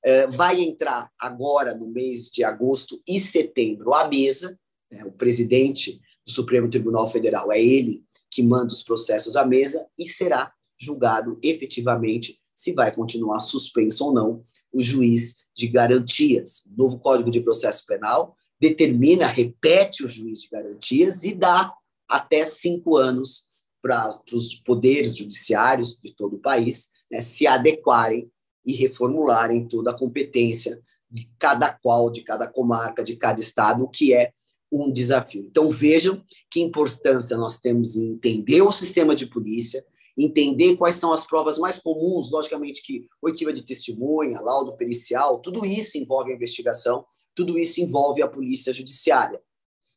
eh, 0.03 0.27
vai 0.27 0.61
entrar 0.61 1.11
agora 1.19 1.75
no 1.75 1.87
mês 1.87 2.29
de 2.29 2.43
agosto 2.43 3.01
e 3.07 3.19
setembro 3.19 3.93
à 3.93 4.07
mesa. 4.07 4.57
Né, 4.89 5.03
o 5.03 5.11
presidente 5.11 5.99
do 6.25 6.31
Supremo 6.31 6.69
Tribunal 6.69 7.07
Federal 7.07 7.51
é 7.51 7.61
ele 7.61 8.03
que 8.29 8.43
manda 8.43 8.67
os 8.67 8.83
processos 8.83 9.35
à 9.35 9.45
mesa 9.45 9.87
e 9.97 10.07
será 10.07 10.53
julgado 10.77 11.39
efetivamente 11.43 12.39
se 12.53 12.73
vai 12.73 12.93
continuar 12.93 13.39
suspenso 13.39 14.05
ou 14.05 14.13
não 14.13 14.43
o 14.71 14.81
juiz 14.81 15.37
de 15.55 15.67
garantias. 15.67 16.63
O 16.65 16.83
novo 16.83 16.99
Código 16.99 17.31
de 17.31 17.41
Processo 17.41 17.85
Penal 17.85 18.35
determina, 18.59 19.27
repete 19.27 20.03
o 20.03 20.09
juiz 20.09 20.41
de 20.41 20.49
garantias 20.49 21.23
e 21.23 21.33
dá 21.33 21.73
até 22.07 22.45
cinco 22.45 22.97
anos 22.97 23.45
para 23.81 24.09
os 24.33 24.55
poderes 24.55 25.15
judiciários 25.15 25.97
de 26.01 26.13
todo 26.13 26.35
o 26.37 26.41
país 26.41 26.87
né, 27.11 27.21
se 27.21 27.45
adequarem 27.45 28.29
e 28.65 28.73
reformularem 28.73 29.67
toda 29.67 29.91
a 29.91 29.97
competência 29.97 30.81
de 31.09 31.29
cada 31.37 31.71
qual, 31.71 32.09
de 32.09 32.21
cada 32.21 32.47
comarca, 32.47 33.03
de 33.03 33.15
cada 33.15 33.39
estado, 33.39 33.83
o 33.83 33.87
que 33.87 34.13
é 34.13 34.31
um 34.71 34.91
desafio. 34.91 35.45
Então, 35.45 35.69
vejam 35.69 36.21
que 36.49 36.59
importância 36.59 37.37
nós 37.37 37.59
temos 37.59 37.95
em 37.95 38.13
entender 38.13 38.61
o 38.61 38.71
sistema 38.71 39.15
de 39.15 39.27
polícia, 39.27 39.85
entender 40.17 40.77
quais 40.77 40.95
são 40.95 41.11
as 41.11 41.25
provas 41.25 41.57
mais 41.57 41.79
comuns, 41.79 42.31
logicamente 42.31 42.81
que 42.81 43.07
oitiva 43.21 43.51
de 43.51 43.63
testemunha, 43.63 44.39
laudo 44.41 44.75
pericial, 44.77 45.39
tudo 45.39 45.65
isso 45.65 45.97
envolve 45.97 46.31
a 46.31 46.35
investigação, 46.35 47.05
tudo 47.35 47.59
isso 47.59 47.81
envolve 47.81 48.21
a 48.21 48.27
polícia 48.27 48.71
judiciária. 48.71 49.41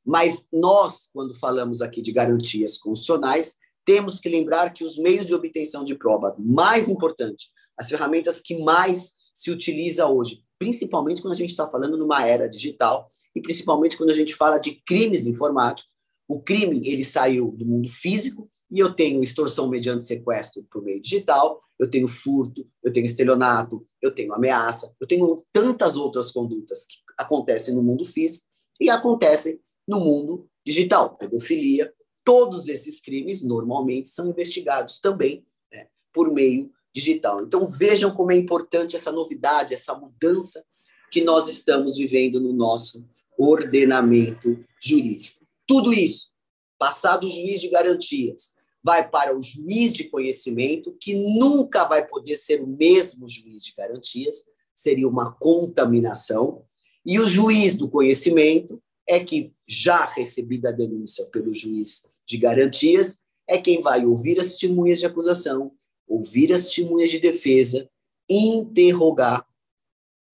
Mas 0.04 0.46
nós, 0.52 1.08
quando 1.12 1.34
falamos 1.34 1.82
aqui 1.82 2.02
de 2.02 2.12
garantias 2.12 2.78
constitucionais, 2.78 3.56
temos 3.84 4.18
que 4.18 4.28
lembrar 4.28 4.72
que 4.72 4.84
os 4.84 4.98
meios 4.98 5.26
de 5.26 5.34
obtenção 5.34 5.84
de 5.84 5.94
prova 5.94 6.34
mais 6.38 6.88
importantes, 6.88 7.50
as 7.76 7.88
ferramentas 7.88 8.40
que 8.40 8.58
mais 8.58 9.12
se 9.32 9.50
utiliza 9.50 10.06
hoje, 10.06 10.42
principalmente 10.58 11.22
quando 11.22 11.34
a 11.34 11.36
gente 11.36 11.50
está 11.50 11.70
falando 11.70 11.96
numa 11.96 12.26
era 12.26 12.48
digital 12.48 13.08
e 13.34 13.40
principalmente 13.40 13.96
quando 13.96 14.10
a 14.10 14.14
gente 14.14 14.34
fala 14.34 14.58
de 14.58 14.82
crimes 14.84 15.26
informáticos. 15.26 15.92
O 16.26 16.40
crime 16.42 16.82
ele 16.84 17.04
saiu 17.04 17.52
do 17.52 17.64
mundo 17.64 17.88
físico 17.88 18.50
e 18.70 18.78
eu 18.78 18.92
tenho 18.92 19.22
extorsão 19.22 19.68
mediante 19.68 20.04
sequestro 20.04 20.62
por 20.70 20.82
meio 20.82 21.00
digital, 21.00 21.62
eu 21.78 21.88
tenho 21.88 22.06
furto, 22.06 22.66
eu 22.82 22.92
tenho 22.92 23.06
estelionato, 23.06 23.86
eu 24.02 24.12
tenho 24.12 24.34
ameaça, 24.34 24.92
eu 25.00 25.06
tenho 25.06 25.36
tantas 25.52 25.96
outras 25.96 26.30
condutas 26.30 26.84
que 26.84 26.96
acontecem 27.18 27.74
no 27.74 27.82
mundo 27.82 28.04
físico 28.04 28.46
e 28.80 28.90
acontecem 28.90 29.60
no 29.86 30.00
mundo 30.00 30.48
digital, 30.66 31.16
pedofilia. 31.16 31.92
Todos 32.24 32.68
esses 32.68 33.00
crimes 33.00 33.42
normalmente 33.42 34.08
são 34.08 34.28
investigados 34.28 35.00
também 35.00 35.46
né, 35.72 35.86
por 36.12 36.32
meio 36.32 36.70
digital. 36.92 37.42
Então 37.42 37.64
vejam 37.66 38.14
como 38.14 38.32
é 38.32 38.36
importante 38.36 38.96
essa 38.96 39.12
novidade, 39.12 39.72
essa 39.72 39.94
mudança 39.94 40.64
que 41.10 41.22
nós 41.22 41.48
estamos 41.48 41.96
vivendo 41.96 42.40
no 42.40 42.52
nosso 42.52 43.08
ordenamento 43.38 44.62
jurídico. 44.82 45.46
Tudo 45.66 45.92
isso, 45.92 46.32
passado 46.78 47.26
o 47.26 47.30
juiz 47.30 47.60
de 47.60 47.68
garantias, 47.68 48.54
vai 48.88 49.06
para 49.06 49.36
o 49.36 49.40
juiz 49.42 49.92
de 49.92 50.04
conhecimento, 50.04 50.96
que 50.98 51.14
nunca 51.14 51.84
vai 51.84 52.06
poder 52.06 52.36
ser 52.36 52.62
o 52.62 52.66
mesmo 52.66 53.28
juiz 53.28 53.62
de 53.62 53.74
garantias, 53.76 54.46
seria 54.74 55.06
uma 55.06 55.30
contaminação, 55.32 56.64
e 57.04 57.20
o 57.20 57.26
juiz 57.26 57.74
do 57.74 57.86
conhecimento 57.86 58.82
é 59.06 59.22
que, 59.22 59.52
já 59.66 60.06
recebida 60.06 60.70
a 60.70 60.72
denúncia 60.72 61.26
pelo 61.26 61.52
juiz 61.52 62.02
de 62.26 62.38
garantias, 62.38 63.20
é 63.46 63.58
quem 63.58 63.82
vai 63.82 64.06
ouvir 64.06 64.38
as 64.38 64.46
testemunhas 64.46 65.00
de 65.00 65.04
acusação, 65.04 65.70
ouvir 66.06 66.50
as 66.50 66.62
testemunhas 66.62 67.10
de 67.10 67.18
defesa, 67.18 67.86
interrogar 68.26 69.46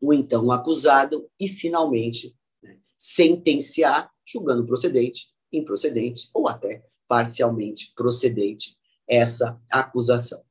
o 0.00 0.14
então 0.14 0.52
acusado 0.52 1.28
e, 1.40 1.48
finalmente, 1.48 2.32
né, 2.62 2.78
sentenciar, 2.96 4.08
julgando 4.24 4.64
procedente, 4.64 5.26
improcedente 5.52 6.30
ou 6.32 6.46
até 6.46 6.84
parcialmente 7.06 7.92
procedente 7.94 8.76
essa 9.08 9.60
acusação. 9.70 10.42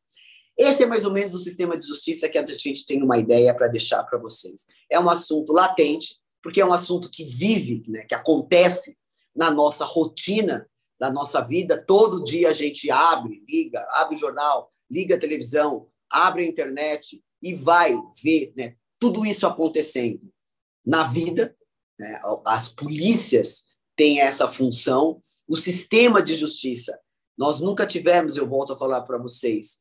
Esse 0.58 0.84
é 0.84 0.86
mais 0.86 1.04
ou 1.06 1.12
menos 1.12 1.34
o 1.34 1.40
sistema 1.40 1.76
de 1.76 1.86
justiça 1.86 2.30
que 2.30 2.38
a 2.38 2.46
gente 2.46 2.86
tem 2.86 3.02
uma 3.02 3.18
ideia 3.18 3.54
para 3.54 3.68
deixar 3.68 4.04
para 4.04 4.20
vocês. 4.20 4.66
É 4.90 5.00
um 5.00 5.10
assunto 5.10 5.52
latente, 5.52 6.20
porque 6.42 6.62
é 6.62 6.66
um 6.66 6.74
assunto 6.74 7.10
que 7.10 7.24
vive, 7.24 7.84
né, 7.88 8.06
que 8.06 8.14
acontece 8.14 8.96
na 9.36 9.50
nossa 9.50 9.84
rotina, 9.84 10.70
na 11.00 11.12
nossa 11.12 11.42
vida. 11.42 11.84
Todo 11.84 12.24
dia 12.24 12.50
a 12.50 12.54
gente 12.54 12.92
abre, 12.92 13.44
liga, 13.50 13.84
abre 13.92 14.16
o 14.16 14.20
jornal, 14.20 14.72
liga 14.90 15.16
a 15.16 15.20
televisão, 15.20 15.88
abre 16.10 16.44
a 16.44 16.48
internet 16.48 17.24
e 17.42 17.56
vai 17.56 17.98
ver 18.24 18.54
né, 18.56 18.76
tudo 19.00 19.26
isso 19.26 19.48
acontecendo 19.48 20.32
na 20.86 21.08
vida. 21.08 21.56
Né, 21.98 22.20
as 22.46 22.70
polícias 22.70 23.66
têm 23.96 24.20
essa 24.20 24.50
função, 24.50 25.20
o 25.48 25.56
sistema 25.56 26.22
de 26.22 26.34
justiça. 26.34 26.98
Nós 27.38 27.60
nunca 27.60 27.86
tivemos, 27.86 28.38
eu 28.38 28.48
volto 28.48 28.74
a 28.74 28.78
falar 28.78 29.02
para 29.02 29.18
vocês, 29.18 29.78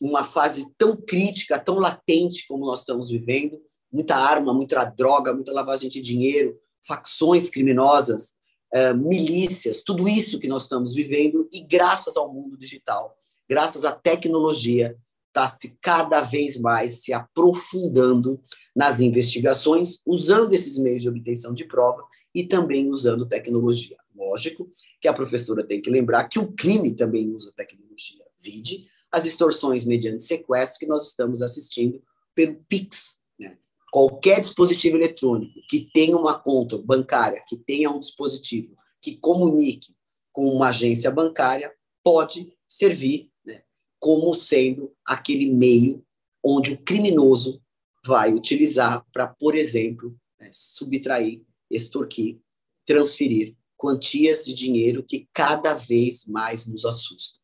uma 0.00 0.22
fase 0.22 0.66
tão 0.78 0.96
crítica, 0.96 1.58
tão 1.58 1.78
latente 1.78 2.46
como 2.46 2.64
nós 2.64 2.80
estamos 2.80 3.08
vivendo, 3.08 3.60
muita 3.92 4.16
arma, 4.16 4.54
muita 4.54 4.84
droga, 4.84 5.34
muita 5.34 5.52
lavagem 5.52 5.88
de 5.88 6.00
dinheiro, 6.00 6.56
facções 6.86 7.50
criminosas, 7.50 8.34
uh, 8.74 8.96
milícias, 8.96 9.82
tudo 9.82 10.08
isso 10.08 10.38
que 10.38 10.48
nós 10.48 10.64
estamos 10.64 10.94
vivendo 10.94 11.48
e 11.52 11.60
graças 11.62 12.16
ao 12.16 12.32
mundo 12.32 12.56
digital, 12.56 13.16
graças 13.48 13.84
à 13.84 13.92
tecnologia, 13.92 14.96
está 15.28 15.48
se 15.48 15.76
cada 15.80 16.20
vez 16.20 16.56
mais 16.60 17.02
se 17.02 17.12
aprofundando 17.12 18.40
nas 18.74 19.00
investigações, 19.00 20.00
usando 20.06 20.52
esses 20.54 20.78
meios 20.78 21.02
de 21.02 21.08
obtenção 21.08 21.52
de 21.52 21.64
prova 21.64 22.04
e 22.34 22.44
também 22.44 22.90
usando 22.90 23.26
tecnologia. 23.26 23.96
Lógico 24.14 24.68
que 25.00 25.08
a 25.08 25.12
professora 25.12 25.64
tem 25.64 25.80
que 25.80 25.90
lembrar 25.90 26.28
que 26.28 26.38
o 26.38 26.52
crime 26.52 26.92
também 26.92 27.30
usa 27.30 27.52
tecnologia. 27.56 28.24
Vide 28.38 28.86
as 29.10 29.24
extorsões 29.24 29.84
mediante 29.84 30.22
sequestro 30.22 30.80
que 30.80 30.86
nós 30.86 31.06
estamos 31.06 31.40
assistindo 31.40 32.02
pelo 32.34 32.56
Pix. 32.68 33.16
Né? 33.38 33.56
Qualquer 33.92 34.40
dispositivo 34.40 34.96
eletrônico 34.96 35.60
que 35.68 35.88
tenha 35.92 36.16
uma 36.16 36.38
conta 36.38 36.76
bancária, 36.78 37.42
que 37.46 37.56
tenha 37.56 37.90
um 37.90 37.98
dispositivo 37.98 38.74
que 39.00 39.16
comunique 39.16 39.94
com 40.32 40.48
uma 40.48 40.70
agência 40.70 41.10
bancária, 41.10 41.72
pode 42.02 42.56
servir 42.66 43.30
né, 43.44 43.62
como 44.00 44.34
sendo 44.34 44.92
aquele 45.06 45.50
meio 45.50 46.04
onde 46.42 46.72
o 46.72 46.78
criminoso 46.78 47.62
vai 48.04 48.32
utilizar 48.32 49.04
para, 49.12 49.28
por 49.28 49.54
exemplo, 49.54 50.14
né, 50.38 50.50
subtrair, 50.52 51.42
extorquir, 51.74 52.38
transferir 52.86 53.54
quantias 53.76 54.44
de 54.44 54.54
dinheiro 54.54 55.02
que 55.02 55.28
cada 55.32 55.74
vez 55.74 56.24
mais 56.26 56.66
nos 56.66 56.84
assustam. 56.84 57.42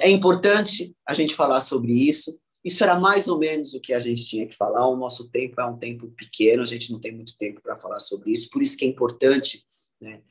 É 0.00 0.10
importante 0.10 0.94
a 1.06 1.14
gente 1.14 1.34
falar 1.34 1.60
sobre 1.60 1.92
isso. 1.92 2.38
Isso 2.64 2.82
era 2.82 2.98
mais 2.98 3.26
ou 3.28 3.38
menos 3.38 3.74
o 3.74 3.80
que 3.80 3.92
a 3.92 3.98
gente 3.98 4.24
tinha 4.24 4.46
que 4.46 4.54
falar. 4.54 4.86
O 4.88 4.96
nosso 4.96 5.30
tempo 5.30 5.60
é 5.60 5.64
um 5.64 5.76
tempo 5.76 6.08
pequeno, 6.12 6.62
a 6.62 6.66
gente 6.66 6.92
não 6.92 7.00
tem 7.00 7.12
muito 7.12 7.36
tempo 7.36 7.60
para 7.60 7.76
falar 7.76 8.00
sobre 8.00 8.32
isso. 8.32 8.48
Por 8.50 8.62
isso 8.62 8.76
que 8.76 8.84
é 8.84 8.88
importante, 8.88 9.64
né? 10.00 10.22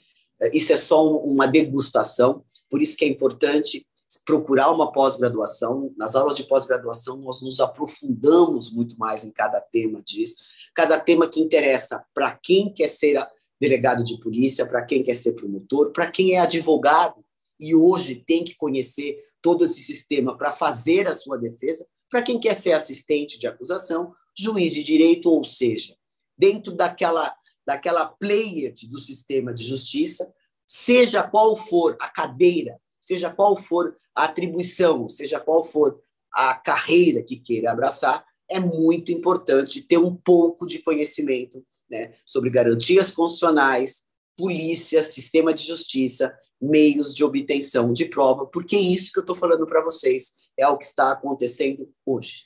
isso 0.54 0.72
é 0.72 0.78
só 0.78 1.06
uma 1.06 1.46
degustação. 1.46 2.44
Por 2.70 2.82
isso 2.82 2.98
que 2.98 3.06
é 3.06 3.08
importante 3.08 3.86
procurar 4.26 4.72
uma 4.72 4.92
pós-graduação. 4.92 5.94
Nas 5.98 6.16
aulas 6.16 6.36
de 6.36 6.44
pós-graduação, 6.44 7.18
nós 7.18 7.42
nos 7.42 7.60
aprofundamos 7.60 8.72
muito 8.72 8.98
mais 8.98 9.24
em 9.24 9.32
cada 9.32 9.60
tema 9.60 10.02
disso. 10.02 10.36
Cada 10.74 11.00
tema 11.00 11.30
que 11.30 11.40
interessa 11.40 12.04
para 12.14 12.36
quem 12.36 12.74
quer 12.74 12.88
ser 12.88 13.18
delegado 13.60 14.04
de 14.04 14.20
polícia, 14.20 14.66
para 14.66 14.86
quem 14.86 15.04
quer 15.04 15.14
ser 15.14 15.34
promotor, 15.34 15.92
para 15.92 16.10
quem 16.10 16.34
é 16.34 16.40
advogado 16.40 17.24
e 17.60 17.76
hoje 17.76 18.16
tem 18.16 18.44
que 18.44 18.56
conhecer 18.56 19.18
todo 19.42 19.66
esse 19.66 19.82
sistema 19.82 20.38
para 20.38 20.52
fazer 20.52 21.08
a 21.08 21.12
sua 21.14 21.38
defesa, 21.38 21.86
para 22.10 22.22
quem 22.22 22.40
quer 22.40 22.56
ser 22.56 22.74
assistente 22.74 23.40
de 23.40 23.48
acusação, 23.48 24.14
juiz 24.38 24.74
de 24.74 24.84
direito, 24.84 25.30
ou 25.30 25.44
seja, 25.44 25.96
dentro 26.38 26.74
daquela, 26.74 27.34
daquela 27.66 28.06
player 28.06 28.74
do 28.90 29.00
sistema 29.00 29.54
de 29.54 29.64
justiça, 29.64 30.32
seja 30.68 31.24
qual 31.24 31.56
for 31.56 31.96
a 32.00 32.10
cadeira, 32.10 32.80
seja 33.00 33.30
qual 33.30 33.56
for 33.56 33.98
a 34.16 34.26
atribuição, 34.26 35.08
seja 35.08 35.40
qual 35.40 35.64
for 35.64 36.02
a 36.32 36.56
carreira 36.56 37.24
que 37.24 37.38
queira 37.38 37.72
abraçar, 37.72 38.26
é 38.50 38.60
muito 38.60 39.12
importante 39.12 39.82
ter 39.82 39.98
um 39.98 40.16
pouco 40.16 40.66
de 40.66 40.80
conhecimento 40.80 41.66
né, 41.90 42.14
sobre 42.26 42.50
garantias 42.50 43.12
constitucionais, 43.12 44.04
polícia, 44.38 45.04
sistema 45.04 45.54
de 45.54 45.64
justiça, 45.64 46.34
meios 46.62 47.14
de 47.14 47.24
obtenção 47.24 47.92
de 47.92 48.06
prova, 48.06 48.46
porque 48.48 48.78
isso 48.78 49.12
que 49.12 49.20
eu 49.20 49.24
estou 49.24 49.36
falando 49.36 49.66
para 49.66 49.84
vocês 49.84 50.34
é 50.58 50.68
o 50.68 50.78
que 50.78 50.86
está 50.86 51.12
acontecendo 51.12 51.92
hoje. 52.06 52.44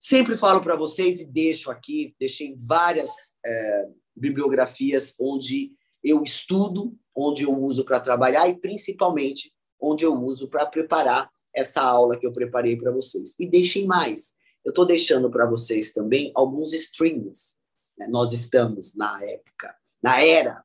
Sempre 0.00 0.36
falo 0.36 0.60
para 0.60 0.76
vocês 0.76 1.20
e 1.20 1.24
deixo 1.24 1.70
aqui, 1.70 2.14
deixei 2.18 2.54
várias 2.66 3.10
é, 3.44 3.88
bibliografias 4.16 5.14
onde 5.18 5.72
eu 6.02 6.22
estudo, 6.22 6.96
onde 7.16 7.44
eu 7.44 7.56
uso 7.56 7.84
para 7.84 8.00
trabalhar 8.00 8.48
e 8.48 8.58
principalmente 8.58 9.52
onde 9.80 10.04
eu 10.04 10.14
uso 10.20 10.48
para 10.48 10.66
preparar 10.66 11.30
essa 11.54 11.80
aula 11.80 12.18
que 12.18 12.26
eu 12.26 12.32
preparei 12.32 12.76
para 12.76 12.90
vocês. 12.90 13.34
E 13.38 13.46
deixem 13.46 13.86
mais. 13.86 14.34
Eu 14.64 14.70
estou 14.70 14.86
deixando 14.86 15.30
para 15.30 15.48
vocês 15.48 15.92
também 15.92 16.30
alguns 16.34 16.72
streams. 16.72 17.56
Né? 17.98 18.06
Nós 18.08 18.32
estamos 18.32 18.94
na 18.94 19.22
época, 19.24 19.74
na 20.02 20.22
era 20.22 20.64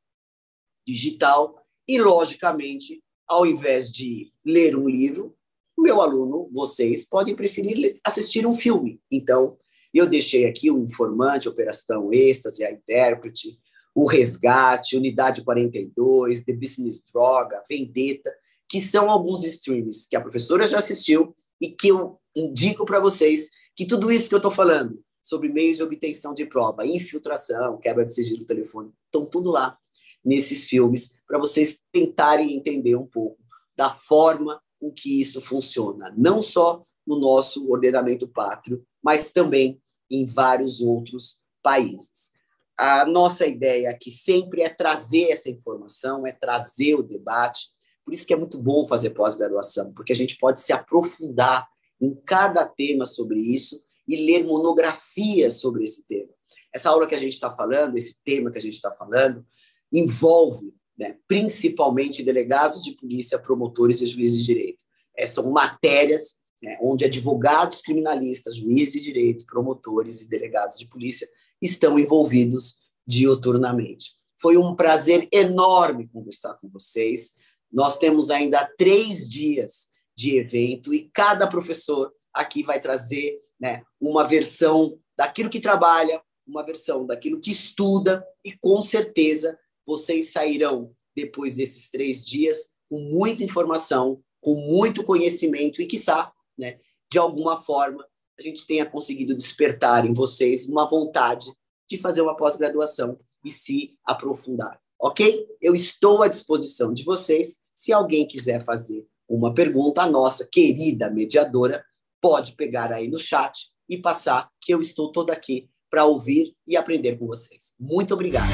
digital, 0.86 1.56
e, 1.88 2.00
logicamente, 2.00 3.02
ao 3.28 3.46
invés 3.46 3.92
de 3.92 4.28
ler 4.46 4.76
um 4.76 4.88
livro, 4.88 5.36
meu 5.78 6.02
aluno, 6.02 6.50
vocês, 6.52 7.08
podem 7.08 7.36
preferir 7.36 8.00
assistir 8.04 8.46
um 8.46 8.54
filme. 8.54 9.02
Então, 9.12 9.58
Eu 9.94 10.06
deixei 10.06 10.46
aqui 10.46 10.70
o 10.70 10.84
informante, 10.84 11.50
operação 11.50 12.12
êxtase, 12.12 12.64
a 12.64 12.72
intérprete, 12.72 13.58
o 13.96 14.06
resgate, 14.06 14.96
unidade 14.96 15.44
42, 15.44 16.44
The 16.44 16.54
Business 16.54 17.04
Droga, 17.12 17.64
Vendetta, 17.68 18.32
que 18.70 18.82
são 18.82 19.10
alguns 19.10 19.44
streams 19.44 20.06
que 20.08 20.16
a 20.16 20.22
professora 20.22 20.68
já 20.68 20.78
assistiu 20.78 21.36
e 21.60 21.72
que 21.72 21.88
eu 21.88 22.20
indico 22.36 22.86
para 22.86 23.00
vocês 23.00 23.50
que 23.78 23.86
tudo 23.86 24.12
isso 24.12 24.28
que 24.28 24.34
eu 24.34 24.40
estou 24.40 24.52
falando 24.52 25.00
sobre 25.22 25.50
meios 25.50 25.78
de 25.78 25.84
obtenção 25.84 26.34
de 26.34 26.48
prova, 26.48 26.88
infiltração, 26.88 27.78
quebra 27.78 28.04
de 28.04 28.12
sigilo 28.12 28.44
telefone, 28.44 28.92
estão 29.06 29.24
tudo 29.24 29.52
lá 29.52 29.78
nesses 30.26 30.68
filmes 30.68 31.14
para 31.28 31.38
vocês 31.38 31.80
tentarem 31.92 32.56
entender 32.56 32.96
um 32.96 33.06
pouco 33.06 33.38
da 33.76 33.92
forma 33.92 34.60
com 34.80 34.92
que 34.92 35.22
isso 35.22 35.40
funciona, 35.42 36.12
não 36.18 36.42
só 36.42 36.84
no 37.06 37.20
nosso 37.20 37.70
ordenamento 37.70 38.28
pátrio, 38.28 38.84
mas 39.02 39.32
também 39.32 39.80
em 40.10 40.26
vários 40.26 40.82
outros 40.82 41.40
países. 41.62 42.32
A 42.80 43.06
nossa 43.06 43.46
ideia 43.46 43.92
aqui 43.92 44.10
sempre 44.10 44.62
é 44.62 44.70
trazer 44.70 45.30
essa 45.30 45.50
informação, 45.50 46.26
é 46.26 46.32
trazer 46.32 46.96
o 46.96 47.04
debate. 47.04 47.68
Por 48.04 48.14
isso 48.14 48.26
que 48.26 48.34
é 48.34 48.38
muito 48.38 48.62
bom 48.62 48.86
fazer 48.86 49.12
pós-graduação, 49.12 49.94
porque 49.94 50.14
a 50.14 50.16
gente 50.16 50.38
pode 50.38 50.62
se 50.62 50.74
aprofundar 50.74 51.68
em 52.00 52.16
cada 52.26 52.66
tema 52.66 53.06
sobre 53.06 53.40
isso 53.40 53.82
e 54.08 54.16
ler 54.26 54.46
monografias 54.46 55.56
sobre 55.56 55.84
esse 55.84 56.04
tema. 56.04 56.30
Essa 56.74 56.90
aula 56.90 57.08
que 57.08 57.16
a 57.16 57.20
gente 57.20 57.34
está 57.34 57.52
falando, 57.52 57.98
esse 57.98 58.18
tema 58.24 58.52
que 58.52 58.58
a 58.58 58.62
gente 58.62 58.76
está 58.76 58.92
falando, 58.92 59.46
envolve 59.92 60.74
né, 60.98 61.18
principalmente 61.28 62.24
delegados 62.24 62.84
de 62.84 62.96
polícia, 62.96 63.38
promotores 63.38 64.02
e 64.02 64.06
juízes 64.06 64.40
de 64.40 64.46
direito. 64.46 64.86
É, 65.16 65.26
são 65.26 65.52
matérias 65.52 66.38
né, 66.62 66.78
onde 66.82 67.06
advogados 67.06 67.82
criminalistas, 67.82 68.56
juízes 68.56 68.94
de 68.94 69.02
direito, 69.02 69.46
promotores 69.46 70.22
e 70.22 70.28
delegados 70.28 70.78
de 70.78 70.88
polícia 70.88 71.28
estão 71.62 72.00
envolvidos 72.00 72.80
dioturnamente. 73.06 74.16
Foi 74.40 74.58
um 74.58 74.76
prazer 74.76 75.28
enorme 75.32 76.08
conversar 76.08 76.56
com 76.56 76.70
vocês. 76.70 77.34
Nós 77.72 77.98
temos 77.98 78.30
ainda 78.30 78.70
três 78.78 79.28
dias 79.28 79.90
de 80.18 80.38
evento 80.38 80.94
e 80.94 81.10
cada 81.14 81.48
professor 81.48 82.12
aqui 82.34 82.64
vai 82.64 82.80
trazer 82.82 83.40
né, 83.60 83.84
uma 84.02 84.24
versão 84.24 85.00
daquilo 85.16 85.50
que 85.50 85.60
trabalha, 85.60 86.22
uma 86.46 86.66
versão 86.66 87.06
daquilo 87.06 87.40
que 87.40 87.52
estuda 87.52 88.26
e 88.44 88.52
com 88.58 88.82
certeza 88.82 89.58
vocês 89.86 90.32
sairão 90.32 90.92
depois 91.16 91.56
desses 91.56 91.90
três 91.90 92.26
dias 92.26 92.68
com 92.90 93.00
muita 93.00 93.44
informação, 93.44 94.22
com 94.42 94.56
muito 94.56 95.04
conhecimento 95.04 95.82
e, 95.82 95.86
quiçá, 95.86 96.32
né, 96.58 96.80
de 97.12 97.18
alguma 97.18 97.62
forma, 97.62 98.06
a 98.38 98.42
gente 98.42 98.66
tenha 98.66 98.86
conseguido 98.86 99.36
despertar 99.36 100.06
em 100.06 100.14
vocês 100.14 100.68
uma 100.68 100.86
vontade 100.86 101.52
de 101.90 101.98
fazer 101.98 102.22
uma 102.22 102.36
pós-graduação 102.36 103.20
e 103.44 103.50
se 103.50 103.98
aprofundar. 104.06 104.80
Ok? 105.00 105.46
Eu 105.62 105.76
estou 105.76 106.24
à 106.24 106.28
disposição 106.28 106.92
de 106.92 107.04
vocês. 107.04 107.62
Se 107.74 107.94
alguém 107.94 108.28
quiser 108.28 108.64
fazer 108.64 109.06
uma 109.30 109.54
pergunta, 109.54 110.02
a 110.02 110.10
nossa 110.10 110.48
querida 110.50 111.10
mediadora 111.10 111.84
pode 112.22 112.54
pegar 112.54 112.92
aí 112.92 113.08
no 113.08 113.20
chat 113.20 113.70
e 113.90 113.98
passar, 113.98 114.50
que 114.62 114.74
eu 114.74 114.82
estou 114.82 115.12
todo 115.12 115.32
aqui 115.32 115.70
para 115.90 116.06
ouvir 116.06 116.54
e 116.68 116.76
aprender 116.76 117.18
com 117.18 117.28
vocês. 117.28 117.74
Muito 117.80 118.14
obrigado. 118.14 118.52